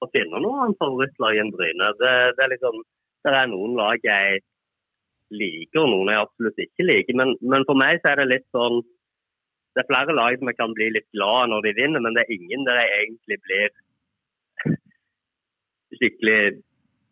[0.06, 1.90] å finne noen favorittlag enn Bryne.
[1.98, 2.80] Det, det, er liksom,
[3.26, 4.40] det er noen lag jeg
[5.34, 7.18] liker, og noen jeg absolutt ikke liker.
[7.18, 8.82] Men, men for meg så er det litt sånn
[9.78, 12.26] det er flere lag som jeg kan bli litt glad når de vinner, men det
[12.26, 13.70] er ingen der jeg egentlig blir
[15.98, 16.40] skikkelig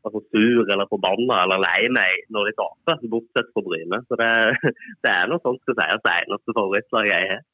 [0.05, 3.99] altså, sur eller forbanna eller lei meg når de taper, bortsett fra Bryne.
[4.07, 4.31] Så det,
[5.03, 7.45] det er noe sånt skal sies det eneste favorittlaget jeg har.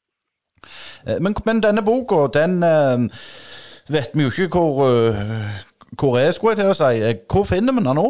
[1.08, 3.08] Eh, men, men, denne boka, den uh,
[3.96, 5.56] vet vi jo ikke hvor, uh,
[6.00, 7.16] hvor er, skulle jeg til å si.
[7.32, 8.10] Hvor finner vi den nå?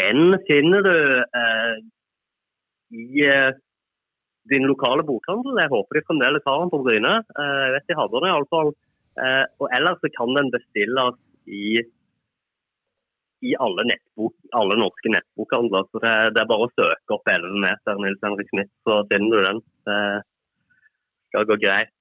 [0.00, 0.96] Den finner du
[1.38, 1.76] uh,
[2.92, 3.26] i
[4.50, 5.60] din lokale bokhandel.
[5.62, 7.12] Jeg håper de fremdeles har den på Bryne.
[7.22, 8.72] Jeg vet de hadde den iallfall.
[9.20, 11.82] Eh, og ellers så kan den bestilles i,
[13.48, 15.88] i alle, nettbok, alle norske nettbokhandler.
[15.90, 19.34] Så det, det, er bare å søke opp 11 meter Nils Henrik Smith, så finner
[19.34, 19.64] du den.
[19.88, 20.02] Det
[21.32, 21.92] skal gå greit.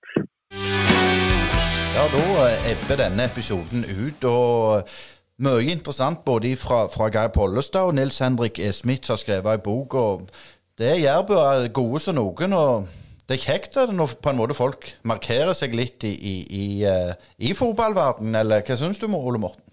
[1.92, 2.24] Ja, da
[2.72, 4.24] ebber denne episoden ut.
[4.24, 4.88] og
[5.42, 8.62] mye interessant både fra, fra Geir Pollestad og Nils Henrik.
[8.78, 9.98] Smith har skrevet ei bok.
[10.78, 11.36] Det er Jærbu
[11.74, 12.54] gode som noen.
[12.54, 13.01] og
[13.32, 17.14] det er kjekt når på en måte folk markerer seg litt i, i, i, uh,
[17.40, 19.64] i fotballverdenen, eller hva syns du, Ole Morten?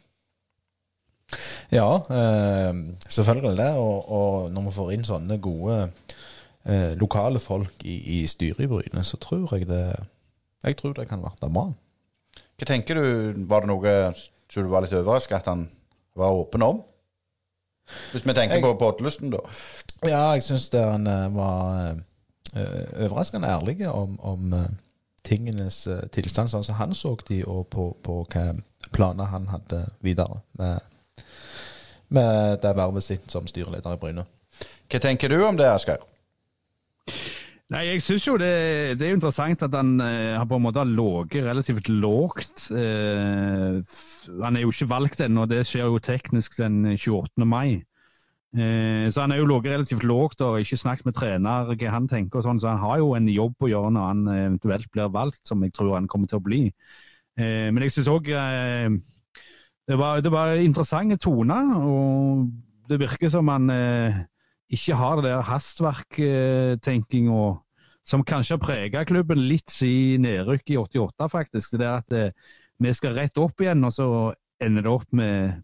[1.75, 2.75] Ja, eh,
[3.09, 3.73] selvfølgelig det.
[3.77, 5.77] Og, og, når vi får inn sånne gode
[6.65, 9.83] eh, lokale folk i, i styret i Bryne, så tror jeg det
[10.65, 11.67] Jeg tror det kan være bra.
[12.59, 13.93] Hva tenker du, var det noe
[14.49, 15.69] som du var litt overrasket at han
[16.17, 16.81] var åpen om?
[18.13, 19.45] Hvis vi tenker jeg, på båtlysten, da.
[20.03, 21.97] Ja, jeg syns han eh, var Eh,
[22.57, 24.69] overraskende ærlige om, om eh,
[25.25, 28.53] tingenes eh, tilstand, sånn som han så de, og på, på hva
[28.95, 30.79] planer han hadde videre med,
[32.15, 34.25] med det vervet sitt som styreleder i Bryne.
[34.89, 36.05] Hva tenker du om det, Asgeir?
[37.69, 38.49] Nei, jeg synes jo det,
[38.97, 42.71] det, er interessant at han eh, har på en måte ligget relativt lågt.
[42.73, 43.77] Eh,
[44.41, 47.45] han er jo ikke valgt ennå, det skjer jo teknisk den 28.
[47.45, 47.83] mai.
[48.57, 52.07] Eh, så han er jo ligget relativt lågt og ikke snakket med trener hva han
[52.09, 52.41] tenker.
[52.41, 55.43] og sånn, Så han har jo en jobb å gjøre når han eventuelt blir valgt,
[55.45, 56.63] som jeg tror han kommer til å bli.
[57.39, 58.89] Eh, men jeg syns òg eh,
[59.89, 61.77] det, det var interessante toner.
[61.85, 62.49] Og
[62.89, 64.25] det virker som han eh,
[64.73, 67.59] ikke har det der hastverktenkinga
[68.09, 71.77] som kanskje har preget klubben litt siden nedrykket i 88, faktisk.
[71.77, 72.33] Det er at eh,
[72.81, 74.09] vi skal rett opp igjen, og så
[74.65, 75.59] ender det opp med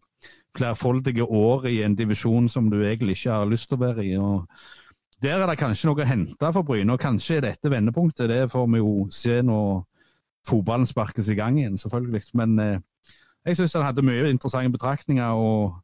[0.54, 4.16] flerfoldige år i en divisjon som du egentlig ikke har lyst til å være i.
[4.16, 4.46] og
[5.22, 8.28] Der er det kanskje noe å hente for Bryne, og kanskje er dette vendepunktet.
[8.30, 9.84] Det får vi jo se når
[10.48, 12.22] fotballen sparkes i gang igjen, selvfølgelig.
[12.34, 12.78] Men eh,
[13.46, 15.32] jeg syns han hadde mye interessante betraktninger.
[15.32, 15.80] og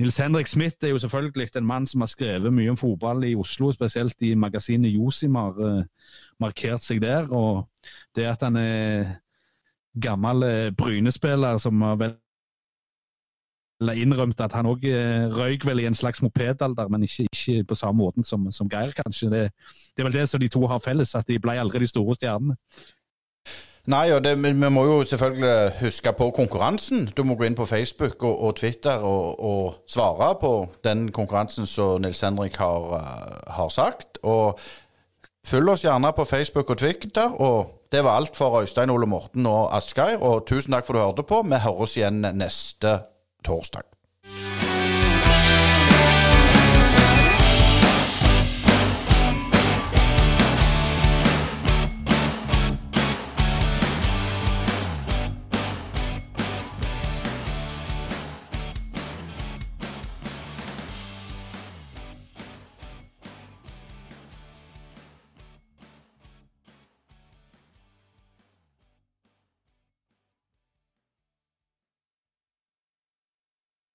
[0.00, 3.34] Nils Henrik Smith er jo selvfølgelig en mann som har skrevet mye om fotball i
[3.36, 5.58] Oslo, spesielt i magasinet Josimar.
[5.60, 5.84] Eh,
[6.40, 7.28] markert seg der.
[7.28, 7.68] Og
[8.16, 9.18] det at han er
[10.00, 12.16] gammel eh, Bryne-spiller som har
[13.80, 17.64] eller innrømte at han òg eh, røyk vel i en slags mopedalder, men ikke, ikke
[17.70, 19.30] på samme måten som, som Geir, kanskje.
[19.32, 19.42] Det,
[19.96, 22.18] det, er vel det som de to har felles, at de ble aldri de store
[22.18, 22.56] stjernene.
[23.90, 27.08] Nei, og det, vi må jo selvfølgelig huske på konkurransen.
[27.16, 30.52] Du må gå inn på Facebook og, og Twitter og, og, svare på
[30.84, 34.20] den konkurransen som Nils Henrik har, uh, har sagt.
[34.22, 34.60] Og
[35.46, 37.32] følg oss gjerne på Facebook og Twitter.
[37.40, 40.20] Og det var alt for Øystein Ole Morten og Asgeir.
[40.20, 41.40] Og tusen takk for at du hørte på.
[41.48, 42.98] Vi høres igjen neste
[43.42, 43.82] torsdag.